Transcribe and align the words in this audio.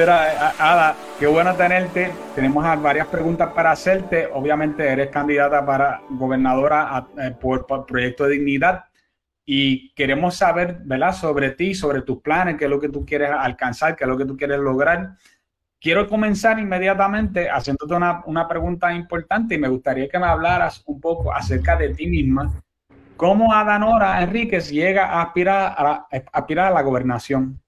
Mira, 0.00 0.54
Ada, 0.58 0.96
qué 1.18 1.26
bueno 1.26 1.54
tenerte. 1.56 2.10
Tenemos 2.34 2.64
varias 2.80 3.06
preguntas 3.08 3.52
para 3.52 3.72
hacerte. 3.72 4.30
Obviamente 4.32 4.88
eres 4.88 5.10
candidata 5.10 5.66
para 5.66 6.00
gobernadora 6.08 7.06
eh, 7.18 7.32
por, 7.38 7.66
Proyecto 7.84 8.24
de 8.24 8.30
Dignidad 8.30 8.84
y 9.44 9.92
queremos 9.92 10.36
saber, 10.36 10.78
¿verdad?, 10.86 11.12
sobre 11.12 11.50
ti, 11.50 11.74
sobre 11.74 12.00
tus 12.00 12.22
planes, 12.22 12.56
qué 12.56 12.64
es 12.64 12.70
lo 12.70 12.80
que 12.80 12.88
tú 12.88 13.04
quieres 13.04 13.28
alcanzar, 13.30 13.94
qué 13.94 14.04
es 14.04 14.08
lo 14.08 14.16
que 14.16 14.24
tú 14.24 14.38
quieres 14.38 14.58
lograr. 14.58 15.16
Quiero 15.78 16.08
comenzar 16.08 16.58
inmediatamente 16.58 17.50
haciéndote 17.50 17.92
una, 17.92 18.22
una 18.24 18.48
pregunta 18.48 18.94
importante 18.94 19.56
y 19.56 19.58
me 19.58 19.68
gustaría 19.68 20.08
que 20.08 20.18
me 20.18 20.24
hablaras 20.24 20.82
un 20.86 20.98
poco 20.98 21.30
acerca 21.30 21.76
de 21.76 21.90
ti 21.90 22.06
misma. 22.06 22.50
¿Cómo 23.18 23.52
Adanora 23.52 24.22
Enríquez 24.22 24.70
llega 24.70 25.08
a 25.08 25.20
aspirar 25.20 25.74
a 25.76 26.06
aspirar 26.32 26.68
a 26.68 26.74
la 26.74 26.80
gobernación? 26.80 27.59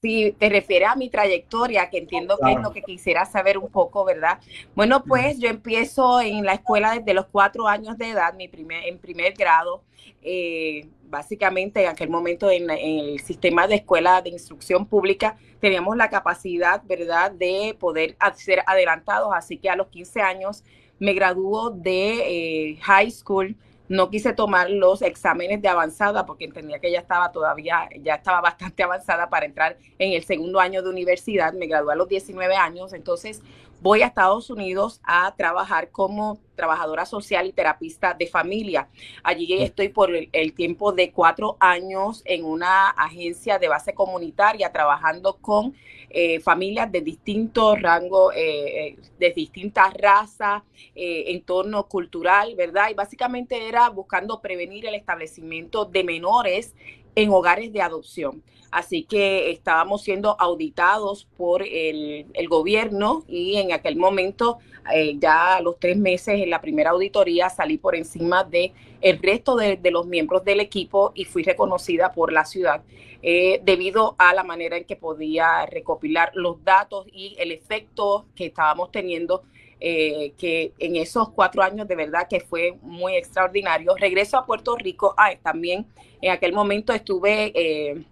Si 0.00 0.30
te 0.38 0.48
refieres 0.48 0.88
a 0.90 0.94
mi 0.94 1.08
trayectoria, 1.10 1.90
que 1.90 1.98
entiendo 1.98 2.38
que 2.38 2.52
es 2.52 2.60
lo 2.60 2.72
que 2.72 2.82
quisiera 2.82 3.24
saber 3.24 3.58
un 3.58 3.68
poco, 3.68 4.04
¿verdad? 4.04 4.38
Bueno, 4.76 5.02
pues 5.02 5.40
yo 5.40 5.48
empiezo 5.48 6.20
en 6.20 6.44
la 6.44 6.52
escuela 6.52 6.94
desde 6.94 7.14
los 7.14 7.26
cuatro 7.26 7.66
años 7.66 7.98
de 7.98 8.10
edad, 8.10 8.32
mi 8.34 8.46
primer, 8.46 8.86
en 8.86 8.98
primer 8.98 9.32
grado. 9.32 9.82
Eh, 10.22 10.86
básicamente 11.04 11.82
en 11.82 11.88
aquel 11.88 12.10
momento 12.10 12.50
en, 12.50 12.70
el 12.70 13.18
sistema 13.20 13.66
de 13.66 13.76
escuela 13.76 14.20
de 14.20 14.30
instrucción 14.30 14.84
pública 14.86 15.36
teníamos 15.60 15.96
la 15.96 16.10
capacidad, 16.10 16.82
¿verdad?, 16.84 17.32
de 17.32 17.76
poder 17.78 18.16
ser 18.36 18.62
adelantados. 18.66 19.30
Así 19.34 19.56
que 19.56 19.68
a 19.68 19.74
los 19.74 19.88
15 19.88 20.20
años 20.20 20.62
me 21.00 21.12
graduó 21.12 21.70
de 21.70 22.70
eh, 22.70 22.78
high 22.82 23.10
school 23.10 23.56
no 23.88 24.10
quise 24.10 24.32
tomar 24.32 24.70
los 24.70 25.02
exámenes 25.02 25.62
de 25.62 25.68
avanzada 25.68 26.26
porque 26.26 26.44
entendía 26.44 26.78
que 26.78 26.90
ya 26.92 27.00
estaba 27.00 27.32
todavía, 27.32 27.88
ya 28.02 28.16
estaba 28.16 28.40
bastante 28.40 28.82
avanzada 28.84 29.28
para 29.28 29.46
entrar 29.46 29.78
en 29.98 30.12
el 30.12 30.24
segundo 30.24 30.60
año 30.60 30.82
de 30.82 30.90
universidad. 30.90 31.52
Me 31.52 31.66
gradué 31.66 31.92
a 31.92 31.96
los 31.96 32.08
19 32.08 32.54
años, 32.54 32.92
entonces 32.92 33.42
voy 33.80 34.02
a 34.02 34.06
Estados 34.06 34.50
Unidos 34.50 35.00
a 35.04 35.34
trabajar 35.36 35.90
como 35.90 36.38
trabajadora 36.56 37.06
social 37.06 37.46
y 37.46 37.52
terapista 37.52 38.14
de 38.14 38.26
familia. 38.26 38.88
Allí 39.22 39.62
estoy 39.62 39.90
por 39.90 40.10
el, 40.14 40.52
tiempo 40.52 40.92
de 40.92 41.12
cuatro 41.12 41.56
años 41.60 42.22
en 42.24 42.44
una 42.44 42.88
agencia 42.90 43.58
de 43.58 43.68
base 43.68 43.94
comunitaria 43.94 44.72
trabajando 44.72 45.38
con 45.40 45.74
eh, 46.10 46.40
familias 46.40 46.90
de 46.90 47.02
distintos 47.02 47.80
rangos, 47.80 48.34
eh, 48.34 48.88
eh, 48.88 48.96
de 49.18 49.30
distintas 49.30 49.94
razas, 49.94 50.62
entorno 50.94 51.86
cultural, 51.86 52.54
¿verdad? 52.56 52.90
Y 52.90 52.94
básicamente 52.94 53.68
era 53.68 53.88
buscando 53.90 54.40
prevenir 54.40 54.86
el 54.86 54.94
establecimiento 54.94 55.84
de 55.84 56.02
menores 56.02 56.74
en 57.14 57.30
hogares 57.30 57.72
de 57.72 57.82
adopción. 57.82 58.42
Así 58.70 59.04
que 59.04 59.50
estábamos 59.50 60.02
siendo 60.02 60.36
auditados 60.38 61.26
por 61.36 61.62
el, 61.62 62.26
gobierno 62.48 63.24
y 63.26 63.56
en 63.56 63.72
aquel 63.72 63.96
momento, 63.96 64.58
eh, 64.92 65.16
ya 65.18 65.56
a 65.56 65.62
los 65.62 65.78
tres 65.78 65.96
meses 65.96 66.40
en 66.42 66.50
la 66.50 66.60
primera 66.60 66.90
auditoría, 66.90 67.48
salí 67.48 67.78
por 67.78 67.94
encima 67.94 68.44
de 68.44 68.72
el 69.00 69.18
resto 69.22 69.56
de, 69.56 69.78
los 69.90 70.06
miembros 70.06 70.44
del 70.44 70.60
equipo 70.60 71.12
y 71.14 71.24
fui 71.24 71.42
reconocida 71.42 72.12
por 72.12 72.32
la 72.32 72.44
ciudad 72.44 72.82
eh, 73.22 73.60
debido 73.64 74.16
a 74.18 74.34
la 74.34 74.44
manera 74.44 74.76
en 74.76 74.84
que 74.84 74.96
podía 74.96 75.64
recopilar 75.66 76.32
los 76.34 76.62
datos 76.62 77.06
y 77.12 77.36
el 77.38 77.52
efecto 77.52 78.26
que 78.34 78.46
estábamos 78.46 78.90
teniendo 78.90 79.42
eh, 79.80 80.32
que 80.36 80.72
en 80.78 80.96
esos 80.96 81.30
cuatro 81.30 81.62
años 81.62 81.86
de 81.86 81.94
verdad 81.94 82.26
que 82.28 82.40
fue 82.40 82.76
muy 82.82 83.14
extraordinario. 83.14 83.94
Regreso 83.96 84.36
a 84.36 84.44
Puerto 84.44 84.76
Rico, 84.76 85.14
ah, 85.16 85.30
también 85.42 85.86
en 86.20 86.30
aquel 86.30 86.52
momento 86.52 86.92
estuve 86.92 87.52
eh, 87.54 88.04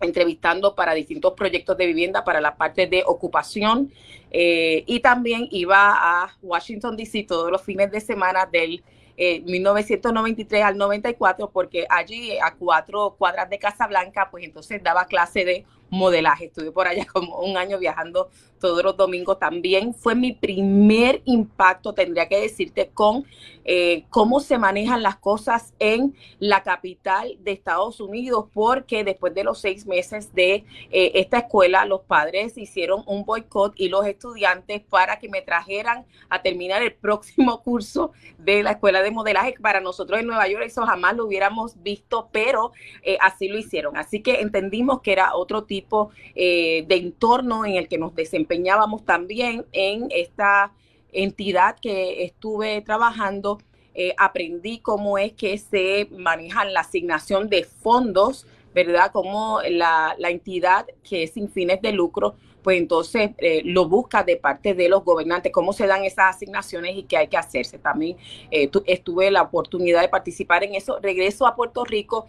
entrevistando 0.00 0.74
para 0.74 0.94
distintos 0.94 1.32
proyectos 1.34 1.76
de 1.76 1.86
vivienda 1.86 2.24
para 2.24 2.40
la 2.40 2.56
parte 2.56 2.86
de 2.86 3.02
ocupación 3.06 3.92
eh, 4.30 4.84
y 4.86 5.00
también 5.00 5.48
iba 5.50 5.94
a 5.94 6.36
Washington, 6.42 6.96
D.C. 6.96 7.24
todos 7.24 7.50
los 7.50 7.62
fines 7.62 7.90
de 7.90 8.00
semana 8.00 8.46
del 8.46 8.82
1993 9.18 10.62
al 10.62 10.76
94 10.76 11.50
porque 11.50 11.86
allí 11.88 12.38
a 12.38 12.54
cuatro 12.54 13.14
cuadras 13.16 13.48
de 13.48 13.58
Casa 13.58 13.86
Blanca 13.86 14.28
pues 14.30 14.44
entonces 14.44 14.82
daba 14.82 15.06
clase 15.06 15.44
de 15.46 15.64
modelaje. 15.90 16.46
Estuve 16.46 16.70
por 16.70 16.86
allá 16.86 17.06
como 17.12 17.40
un 17.40 17.56
año 17.56 17.78
viajando 17.78 18.30
todos 18.66 18.82
los 18.82 18.96
domingos. 18.96 19.38
También 19.38 19.94
fue 19.94 20.16
mi 20.16 20.32
primer 20.32 21.22
impacto, 21.24 21.92
tendría 21.92 22.26
que 22.26 22.40
decirte, 22.40 22.90
con 22.92 23.24
eh, 23.64 24.04
cómo 24.10 24.40
se 24.40 24.58
manejan 24.58 25.04
las 25.04 25.16
cosas 25.16 25.72
en 25.78 26.16
la 26.40 26.64
capital 26.64 27.36
de 27.40 27.52
Estados 27.52 28.00
Unidos, 28.00 28.46
porque 28.52 29.04
después 29.04 29.34
de 29.34 29.44
los 29.44 29.60
seis 29.60 29.86
meses 29.86 30.34
de 30.34 30.64
eh, 30.90 31.12
esta 31.14 31.38
escuela, 31.38 31.84
los 31.84 32.00
padres 32.00 32.58
hicieron 32.58 33.04
un 33.06 33.24
boicot 33.24 33.74
y 33.76 33.88
los 33.88 34.04
estudiantes 34.04 34.82
para 34.82 35.20
que 35.20 35.28
me 35.28 35.42
trajeran 35.42 36.04
a 36.28 36.42
terminar 36.42 36.82
el 36.82 36.92
próximo 36.92 37.62
curso 37.64 38.10
de 38.38 38.64
la 38.64 38.72
escuela 38.72 39.00
de 39.00 39.12
modelaje. 39.12 39.54
Para 39.60 39.80
nosotros 39.80 40.18
en 40.18 40.26
Nueva 40.26 40.48
York 40.48 40.64
eso 40.66 40.84
jamás 40.86 41.14
lo 41.14 41.26
hubiéramos 41.26 41.80
visto, 41.82 42.28
pero 42.32 42.72
eh, 43.02 43.16
así 43.20 43.46
lo 43.46 43.58
hicieron. 43.58 43.96
Así 43.96 44.22
que 44.22 44.40
entendimos 44.40 45.02
que 45.02 45.12
era 45.12 45.36
otro 45.36 45.64
tipo 45.64 46.10
de 46.34 46.86
entorno 46.88 47.64
en 47.64 47.76
el 47.76 47.88
que 47.88 47.98
nos 47.98 48.14
desempeñamos 48.14 48.55
también 49.04 49.66
en 49.72 50.08
esta 50.10 50.72
entidad 51.12 51.76
que 51.80 52.24
estuve 52.24 52.82
trabajando. 52.82 53.58
Eh, 53.98 54.14
aprendí 54.18 54.80
cómo 54.80 55.16
es 55.16 55.32
que 55.32 55.56
se 55.56 56.06
manejan 56.10 56.74
la 56.74 56.80
asignación 56.80 57.48
de 57.48 57.64
fondos, 57.64 58.46
¿verdad? 58.74 59.10
Como 59.10 59.60
la, 59.70 60.14
entidad 60.18 60.86
que 61.02 61.22
es 61.22 61.32
sin 61.32 61.48
fines 61.48 61.80
de 61.80 61.92
lucro, 61.92 62.34
pues 62.62 62.76
entonces 62.76 63.30
eh, 63.38 63.62
lo 63.64 63.88
busca 63.88 64.22
de 64.22 64.36
parte 64.36 64.74
de 64.74 64.90
los 64.90 65.02
gobernantes, 65.02 65.50
cómo 65.50 65.72
se 65.72 65.86
dan 65.86 66.04
esas 66.04 66.36
asignaciones 66.36 66.94
y 66.94 67.04
qué 67.04 67.16
hay 67.16 67.28
que 67.28 67.38
hacerse. 67.38 67.78
También 67.78 68.18
eh, 68.50 68.68
estuve 68.84 69.30
la 69.30 69.40
oportunidad 69.40 70.02
de 70.02 70.08
participar 70.08 70.62
en 70.62 70.74
eso. 70.74 70.98
Regreso 71.00 71.46
a 71.46 71.56
Puerto 71.56 71.82
Rico 71.84 72.26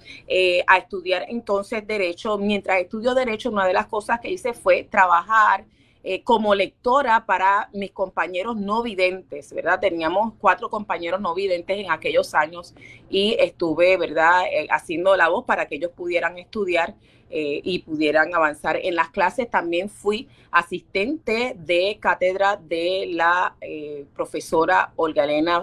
a 0.67 0.77
estudiar 0.77 1.25
entonces 1.27 1.85
derecho. 1.85 2.37
Mientras 2.37 2.79
estudio 2.79 3.13
derecho, 3.13 3.49
una 3.49 3.67
de 3.67 3.73
las 3.73 3.87
cosas 3.87 4.21
que 4.21 4.29
hice 4.29 4.53
fue 4.53 4.83
trabajar 4.83 5.65
eh, 6.09 6.23
como 6.23 6.55
lectora 6.55 7.25
para 7.25 7.69
mis 7.73 7.91
compañeros 7.91 8.55
no 8.55 8.81
videntes, 8.81 9.51
¿verdad? 9.51 9.81
Teníamos 9.81 10.35
cuatro 10.39 10.69
compañeros 10.69 11.19
no 11.19 11.35
videntes 11.35 11.77
en 11.77 11.91
aquellos 11.91 12.33
años 12.33 12.73
y 13.09 13.35
estuve, 13.37 13.97
¿verdad?, 13.97 14.45
eh, 14.49 14.67
haciendo 14.69 15.17
la 15.17 15.27
voz 15.27 15.43
para 15.43 15.65
que 15.65 15.75
ellos 15.75 15.91
pudieran 15.93 16.37
estudiar 16.37 16.95
eh, 17.29 17.59
y 17.61 17.79
pudieran 17.79 18.33
avanzar 18.33 18.79
en 18.81 18.95
las 18.95 19.09
clases. 19.09 19.51
También 19.51 19.89
fui 19.89 20.29
asistente 20.49 21.57
de 21.57 21.97
cátedra 21.99 22.55
de 22.55 23.09
la 23.11 23.57
profesora 24.15 24.93
Olga 24.95 25.25
Elena 25.25 25.61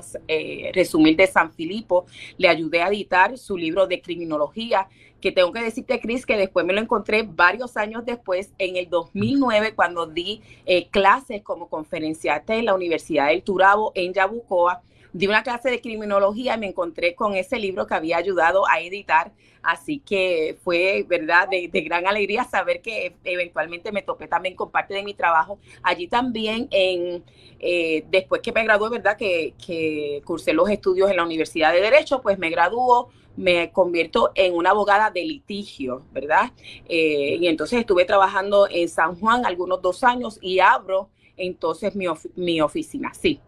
Resumir 0.75 1.17
de 1.17 1.27
San 1.27 1.55
Filipo. 1.55 2.05
Le 2.37 2.49
ayudé 2.49 2.83
a 2.83 2.89
editar 2.89 3.39
su 3.39 3.57
libro 3.57 3.87
de 3.87 4.03
criminología 4.03 4.89
que 5.25 5.33
tengo 5.33 5.53
que 5.53 5.63
decirte, 5.63 5.99
Cris, 6.01 6.27
que 6.27 6.37
después 6.37 6.67
me 6.67 6.75
lo 6.75 6.83
encontré 6.83 7.23
varios 7.23 7.79
años 7.79 8.05
después, 8.05 8.53
en 8.59 8.77
el 8.77 8.91
2009, 8.91 9.75
cuando 9.75 10.07
di 10.07 10.43
eh, 10.67 10.89
clases 10.89 11.41
como 11.43 11.71
conferenciante 11.71 12.53
en 12.59 12.67
la 12.67 12.75
Universidad 12.75 13.29
del 13.29 13.43
Turabo 13.43 13.91
en 13.95 14.13
Yabucoa. 14.13 14.83
Di 15.15 15.29
una 15.29 15.45
clase 15.45 15.71
de 15.71 15.81
criminología 15.81 16.57
y 16.57 16.59
me 16.59 16.67
encontré 16.67 17.15
con 17.15 17.37
ese 17.37 17.57
libro 17.57 17.87
que 17.87 17.95
había 17.95 18.17
ayudado 18.17 18.69
a 18.69 18.81
editar. 18.81 19.33
Así 19.63 20.01
que 20.01 20.59
fue, 20.65 21.07
¿verdad?, 21.09 21.49
de, 21.49 21.69
gran 21.83 22.07
alegría 22.09 22.43
saber 22.43 22.83
que 22.83 23.15
eventualmente 23.23 23.93
me 23.93 24.03
topé 24.03 24.27
también 24.27 24.57
con 24.57 24.73
parte 24.73 24.93
de 24.93 25.05
mi 25.05 25.15
trabajo. 25.15 25.61
Allí 25.85 26.09
también, 26.09 26.67
en, 26.73 27.23
eh, 27.61 28.05
después 28.11 28.43
que 28.43 28.51
me 28.51 28.65
gradué, 28.65 28.91
¿verdad?, 28.91 29.17
que, 29.17 29.55
que 29.65 30.21
cursé 30.25 30.53
los 30.53 30.69
estudios 30.69 31.09
en 31.09 31.17
la 31.17 31.25
Universidad 31.25 31.73
de 31.73 31.81
Derecho, 31.81 32.21
pues 32.21 32.37
me 32.37 32.51
graduó 32.51 33.09
me 33.37 33.73
convierto 33.73 34.33
en 34.35 34.55
una 34.55 34.71
abogada 34.71 35.11
de 35.11 35.25
litigio, 35.25 36.05
¿verdad? 36.13 36.53
Eh, 36.89 37.37
y 37.41 37.47
entonces 37.49 37.81
estuve 37.81 38.05
trabajando 38.05 38.69
en 38.71 38.89
San 38.89 39.17
Juan 39.17 39.45
algunos 39.45 39.83
dos 39.83 40.05
años 40.05 40.39
y 40.41 40.61
abro 40.61 41.09
entonces 41.37 41.97
mi, 41.97 42.07
mi 42.37 42.61
oficina, 42.61 43.13
sí. 43.13 43.41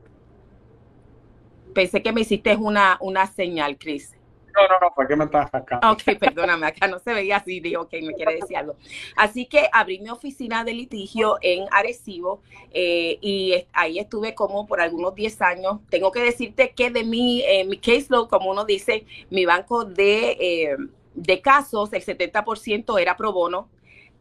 Pensé 1.76 2.02
que 2.02 2.10
me 2.10 2.22
hiciste 2.22 2.56
una, 2.56 2.96
una 3.02 3.26
señal, 3.26 3.76
Cris. 3.76 4.16
No, 4.54 4.66
no, 4.66 4.80
no, 4.80 4.94
¿por 4.94 5.06
qué 5.06 5.14
me 5.14 5.24
estás 5.24 5.54
acá? 5.54 5.78
Ok, 5.90 6.18
perdóname, 6.18 6.66
acá 6.66 6.88
no 6.88 6.98
se 6.98 7.12
veía 7.12 7.36
así, 7.36 7.60
digo, 7.60 7.82
ok, 7.82 7.92
me 8.00 8.14
quiere 8.14 8.36
decir 8.36 8.56
algo. 8.56 8.76
Así 9.14 9.44
que 9.44 9.68
abrí 9.70 9.98
mi 9.98 10.08
oficina 10.08 10.64
de 10.64 10.72
litigio 10.72 11.36
en 11.42 11.66
Arecibo 11.70 12.40
eh, 12.72 13.18
y 13.20 13.66
ahí 13.74 13.98
estuve 13.98 14.34
como 14.34 14.66
por 14.66 14.80
algunos 14.80 15.14
10 15.14 15.42
años. 15.42 15.80
Tengo 15.90 16.10
que 16.12 16.20
decirte 16.20 16.70
que 16.70 16.88
de 16.88 17.04
mi, 17.04 17.42
eh, 17.42 17.66
mi 17.66 17.76
caseload, 17.76 18.30
como 18.30 18.50
uno 18.50 18.64
dice, 18.64 19.04
mi 19.28 19.44
banco 19.44 19.84
de, 19.84 20.30
eh, 20.40 20.76
de 21.12 21.40
casos, 21.42 21.92
el 21.92 22.02
70% 22.02 22.98
era 22.98 23.18
pro 23.18 23.34
bono, 23.34 23.68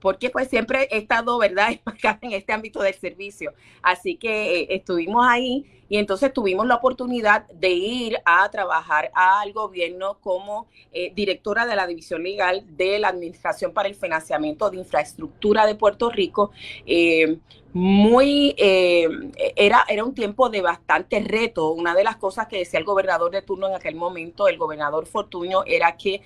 porque 0.01 0.29
pues 0.29 0.49
siempre 0.49 0.89
he 0.91 0.97
estado, 0.97 1.37
¿verdad?, 1.37 1.69
en 2.21 2.33
este 2.33 2.51
ámbito 2.51 2.81
del 2.81 2.95
servicio. 2.95 3.53
Así 3.81 4.17
que 4.17 4.67
estuvimos 4.71 5.25
ahí 5.25 5.65
y 5.87 5.97
entonces 5.97 6.33
tuvimos 6.33 6.65
la 6.65 6.75
oportunidad 6.75 7.47
de 7.49 7.69
ir 7.69 8.17
a 8.25 8.49
trabajar 8.49 9.11
al 9.13 9.53
gobierno 9.53 10.17
como 10.19 10.67
eh, 10.91 11.11
directora 11.15 11.65
de 11.65 11.75
la 11.75 11.85
División 11.85 12.23
Legal 12.23 12.63
de 12.75 12.97
la 12.99 13.09
Administración 13.09 13.71
para 13.71 13.87
el 13.87 13.95
Financiamiento 13.95 14.69
de 14.69 14.77
Infraestructura 14.77 15.65
de 15.65 15.75
Puerto 15.75 16.09
Rico. 16.09 16.51
Eh, 16.85 17.37
muy, 17.73 18.55
eh, 18.57 19.07
era, 19.55 19.85
era 19.89 20.05
un 20.05 20.15
tiempo 20.15 20.49
de 20.49 20.61
bastante 20.61 21.19
reto. 21.19 21.71
Una 21.71 21.93
de 21.93 22.05
las 22.05 22.15
cosas 22.15 22.47
que 22.47 22.57
decía 22.57 22.79
el 22.79 22.85
gobernador 22.85 23.31
de 23.31 23.41
turno 23.41 23.67
en 23.67 23.75
aquel 23.75 23.95
momento, 23.95 24.47
el 24.47 24.57
gobernador 24.57 25.05
Fortuño, 25.05 25.63
era 25.65 25.97
que 25.97 26.21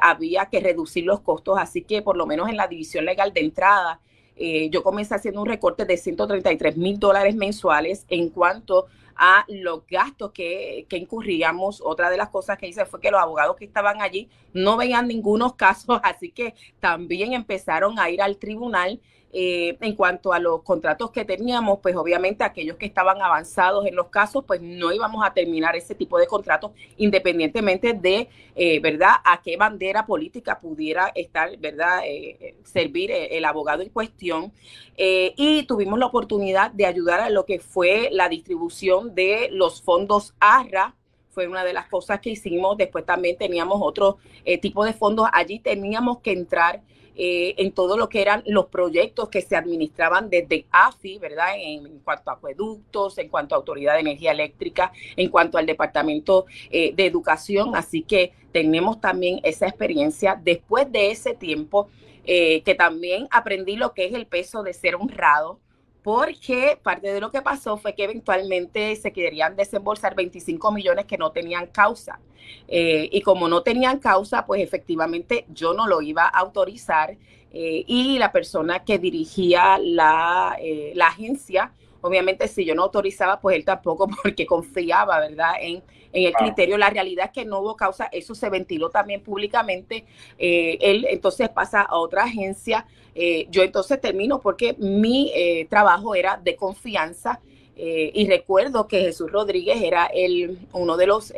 había 0.00 0.46
que 0.46 0.60
reducir 0.60 1.04
los 1.04 1.20
costos, 1.20 1.58
así 1.58 1.82
que 1.82 2.02
por 2.02 2.16
lo 2.16 2.24
menos 2.24 2.48
en 2.48 2.56
la 2.56 2.68
división 2.68 3.04
legal 3.04 3.32
de 3.32 3.40
entrada, 3.40 4.00
eh, 4.36 4.68
yo 4.70 4.82
comencé 4.82 5.14
haciendo 5.14 5.40
un 5.40 5.46
recorte 5.46 5.84
de 5.84 5.96
133 5.96 6.76
mil 6.76 6.98
dólares 6.98 7.34
mensuales 7.34 8.04
en 8.08 8.28
cuanto 8.28 8.86
a 9.16 9.46
los 9.48 9.86
gastos 9.86 10.32
que, 10.32 10.84
que, 10.88 10.98
incurríamos. 10.98 11.80
Otra 11.82 12.10
de 12.10 12.18
las 12.18 12.28
cosas 12.28 12.58
que 12.58 12.68
hice 12.68 12.84
fue 12.84 13.00
que 13.00 13.10
los 13.10 13.20
abogados 13.20 13.56
que 13.56 13.64
estaban 13.64 14.02
allí 14.02 14.28
no 14.52 14.76
veían 14.76 15.08
ningunos 15.08 15.54
casos, 15.56 16.00
así 16.02 16.30
que 16.30 16.54
también 16.80 17.32
empezaron 17.32 17.98
a 17.98 18.10
ir 18.10 18.20
al 18.20 18.36
tribunal 18.36 19.00
eh, 19.38 19.76
en 19.82 19.94
cuanto 19.94 20.32
a 20.32 20.38
los 20.38 20.62
contratos 20.62 21.10
que 21.10 21.22
teníamos, 21.26 21.80
pues 21.82 21.94
obviamente 21.94 22.42
aquellos 22.42 22.78
que 22.78 22.86
estaban 22.86 23.20
avanzados 23.20 23.84
en 23.84 23.94
los 23.94 24.06
casos, 24.06 24.42
pues 24.46 24.62
no 24.62 24.92
íbamos 24.92 25.22
a 25.22 25.34
terminar 25.34 25.76
ese 25.76 25.94
tipo 25.94 26.18
de 26.18 26.26
contratos 26.26 26.70
independientemente 26.96 27.92
de, 27.92 28.30
eh, 28.54 28.80
¿verdad?, 28.80 29.16
a 29.22 29.42
qué 29.42 29.58
bandera 29.58 30.06
política 30.06 30.58
pudiera 30.58 31.12
estar, 31.14 31.54
¿verdad?, 31.58 32.00
eh, 32.06 32.54
servir 32.64 33.10
el 33.12 33.44
abogado 33.44 33.82
en 33.82 33.90
cuestión. 33.90 34.54
y 34.96 35.64
tuvimos 35.64 35.98
la 35.98 36.06
oportunidad 36.06 36.70
de 36.70 36.86
ayudar 36.86 37.20
a 37.20 37.28
lo 37.28 37.44
que 37.44 37.58
fue 37.58 38.08
la 38.12 38.30
distribución 38.30 39.14
de 39.14 39.50
los 39.52 39.82
fondos 39.82 40.32
ARRA 40.40 40.94
fue 41.28 41.46
una 41.46 41.62
de 41.62 41.74
las 41.74 41.88
cosas 41.88 42.20
que 42.20 42.30
hicimos. 42.30 42.78
Después 42.78 43.04
también 43.04 43.36
teníamos 43.36 43.80
otro 43.82 44.16
tipo 44.62 44.82
de 44.86 44.94
fondos. 44.94 45.28
Allí 45.34 45.58
teníamos 45.58 46.20
que 46.20 46.32
entrar 46.32 46.80
eh, 47.18 47.54
en 47.56 47.72
todo 47.72 47.96
lo 47.96 48.10
que 48.10 48.20
eran 48.20 48.42
los 48.46 48.66
proyectos 48.66 49.30
que 49.30 49.40
se 49.40 49.56
administraban 49.56 50.28
desde 50.28 50.66
AFI, 50.70 51.18
¿verdad? 51.18 51.54
En, 51.56 52.00
cuanto 52.00 52.30
a 52.30 52.34
acueductos, 52.34 53.16
en 53.16 53.28
cuanto 53.28 53.54
a 53.54 53.58
Autoridad 53.58 53.94
de 53.94 54.00
Energía 54.00 54.32
Eléctrica, 54.32 54.92
en 55.16 55.30
cuanto 55.30 55.56
al 55.56 55.64
Departamento 55.64 56.44
eh, 56.70 56.92
de 56.94 57.06
Educación. 57.06 57.74
Así 57.74 58.02
que 58.02 58.32
tenemos 58.52 59.00
también 59.00 59.40
esa 59.44 59.66
experiencia. 59.66 60.38
Después 60.42 60.92
de 60.92 61.10
ese 61.10 61.34
tiempo, 61.34 61.88
eh, 62.24 62.62
que 62.62 62.74
también 62.74 63.28
aprendí 63.30 63.76
lo 63.76 63.94
que 63.94 64.04
es 64.04 64.12
el 64.12 64.26
peso 64.26 64.62
de 64.62 64.74
ser 64.74 64.96
honrado, 64.96 65.58
porque 66.06 66.78
parte 66.80 67.12
de 67.12 67.20
lo 67.20 67.32
que 67.32 67.42
pasó 67.42 67.76
fue 67.78 67.96
que 67.96 68.04
eventualmente 68.04 68.94
se 68.94 69.12
querían 69.12 69.56
desembolsar 69.56 70.14
25 70.14 70.70
millones 70.70 71.04
que 71.06 71.18
no 71.18 71.32
tenían 71.32 71.66
causa. 71.66 72.20
Eh, 72.68 73.08
y 73.10 73.22
como 73.22 73.48
no 73.48 73.64
tenían 73.64 73.98
causa, 73.98 74.46
pues 74.46 74.62
efectivamente 74.62 75.46
yo 75.48 75.74
no 75.74 75.88
lo 75.88 76.00
iba 76.02 76.22
a 76.22 76.28
autorizar 76.28 77.16
eh, 77.52 77.82
y 77.88 78.20
la 78.20 78.30
persona 78.30 78.84
que 78.84 79.00
dirigía 79.00 79.78
la, 79.82 80.56
eh, 80.60 80.92
la 80.94 81.08
agencia, 81.08 81.72
obviamente 82.02 82.46
si 82.46 82.64
yo 82.64 82.76
no 82.76 82.84
autorizaba, 82.84 83.40
pues 83.40 83.56
él 83.56 83.64
tampoco 83.64 84.06
porque 84.22 84.46
confiaba, 84.46 85.18
¿verdad? 85.18 85.54
En, 85.60 85.82
en 86.12 86.26
el 86.28 86.34
criterio. 86.34 86.78
La 86.78 86.88
realidad 86.88 87.24
es 87.26 87.32
que 87.32 87.44
no 87.44 87.58
hubo 87.58 87.74
causa, 87.74 88.04
eso 88.12 88.32
se 88.36 88.48
ventiló 88.48 88.90
también 88.90 89.24
públicamente. 89.24 90.04
él 90.38 91.04
entonces 91.10 91.48
pasa 91.48 91.82
a 91.82 91.96
otra 91.96 92.22
agencia 92.22 92.86
eh, 93.18 93.46
yo 93.50 93.62
entonces 93.62 93.98
termino 93.98 94.40
porque 94.40 94.76
mi 94.78 95.32
eh, 95.34 95.66
trabajo 95.70 96.14
era 96.14 96.36
de 96.36 96.54
confianza 96.54 97.40
eh, 97.74 98.10
y 98.12 98.28
recuerdo 98.28 98.86
que 98.86 99.00
Jesús 99.00 99.32
Rodríguez 99.32 99.80
era 99.82 100.04
el, 100.04 100.58
uno 100.74 100.98
de 100.98 101.06
los 101.06 101.32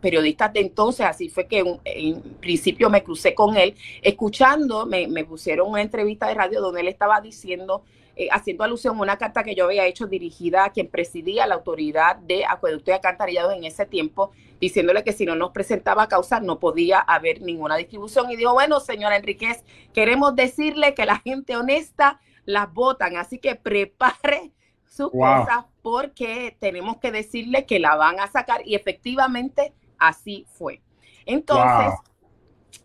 periodistas 0.00 0.54
de 0.54 0.60
entonces, 0.60 1.04
así 1.04 1.28
fue 1.28 1.46
que 1.46 1.78
en 1.84 2.20
principio 2.40 2.88
me 2.88 3.02
crucé 3.02 3.34
con 3.34 3.58
él, 3.58 3.74
escuchando, 4.00 4.86
me, 4.86 5.06
me 5.06 5.24
pusieron 5.24 5.68
una 5.68 5.82
entrevista 5.82 6.28
de 6.28 6.34
radio 6.34 6.62
donde 6.62 6.80
él 6.80 6.88
estaba 6.88 7.20
diciendo 7.20 7.82
eh, 8.20 8.26
haciendo 8.32 8.64
alusión 8.64 8.98
a 8.98 9.02
una 9.02 9.16
carta 9.16 9.44
que 9.44 9.54
yo 9.54 9.66
había 9.66 9.86
hecho 9.86 10.08
dirigida 10.08 10.64
a 10.64 10.70
quien 10.70 10.88
presidía 10.88 11.46
la 11.46 11.54
autoridad 11.54 12.16
de 12.16 12.44
acueducto 12.44 12.90
y 12.90 12.94
alcantarillado 12.94 13.52
en 13.52 13.62
ese 13.62 13.86
tiempo, 13.86 14.32
diciéndole 14.60 15.04
que 15.04 15.12
si 15.12 15.24
no 15.24 15.36
nos 15.36 15.52
presentaba 15.52 16.08
causa 16.08 16.40
no 16.40 16.58
podía 16.58 16.98
haber 16.98 17.40
ninguna 17.42 17.76
distribución. 17.76 18.28
Y 18.32 18.34
dijo, 18.34 18.54
bueno, 18.54 18.80
señora 18.80 19.16
Enríquez, 19.16 19.62
queremos 19.94 20.34
decirle 20.34 20.94
que 20.94 21.06
la 21.06 21.20
gente 21.20 21.56
honesta 21.56 22.20
las 22.44 22.74
votan, 22.74 23.16
así 23.16 23.38
que 23.38 23.54
prepare 23.54 24.50
sus 24.84 25.12
cosas 25.12 25.66
porque 25.80 26.56
tenemos 26.58 26.96
que 26.96 27.12
decirle 27.12 27.66
que 27.66 27.78
la 27.78 27.94
van 27.94 28.18
a 28.18 28.26
sacar 28.26 28.62
y 28.66 28.74
efectivamente 28.74 29.72
así 29.96 30.44
fue. 30.48 30.82
Entonces, 31.24 31.94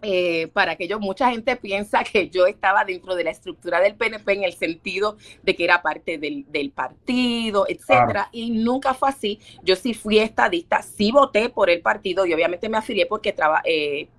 eh, 0.02 0.48
para 0.54 0.76
que 0.76 0.88
yo, 0.88 1.00
mucha 1.00 1.32
gente 1.32 1.56
piensa 1.56 2.04
que 2.04 2.30
yo 2.30 2.46
estaba 2.46 2.84
dentro 2.84 3.16
de 3.16 3.24
la 3.24 3.32
estructura 3.32 3.80
del 3.80 3.96
PNP 3.96 4.34
en 4.34 4.44
el 4.44 4.54
sentido 4.54 5.18
de 5.44 5.56
que 5.56 5.64
era 5.64 5.82
parte 5.82 6.18
del, 6.18 6.72
partido, 6.72 7.66
etcétera, 7.68 8.30
y 8.32 8.52
nunca 8.52 8.94
fue 8.94 9.10
así. 9.10 9.40
Yo 9.64 9.76
sí 9.76 9.94
fui 9.94 10.20
estadista, 10.20 10.82
sí 10.82 11.12
voté 11.12 11.50
por 11.50 11.70
el 11.70 11.82
partido 11.82 12.26
y 12.26 12.34
obviamente 12.34 12.68
me 12.68 12.78
afilié 12.78 13.06
porque 13.06 13.34
eh, 13.66 14.10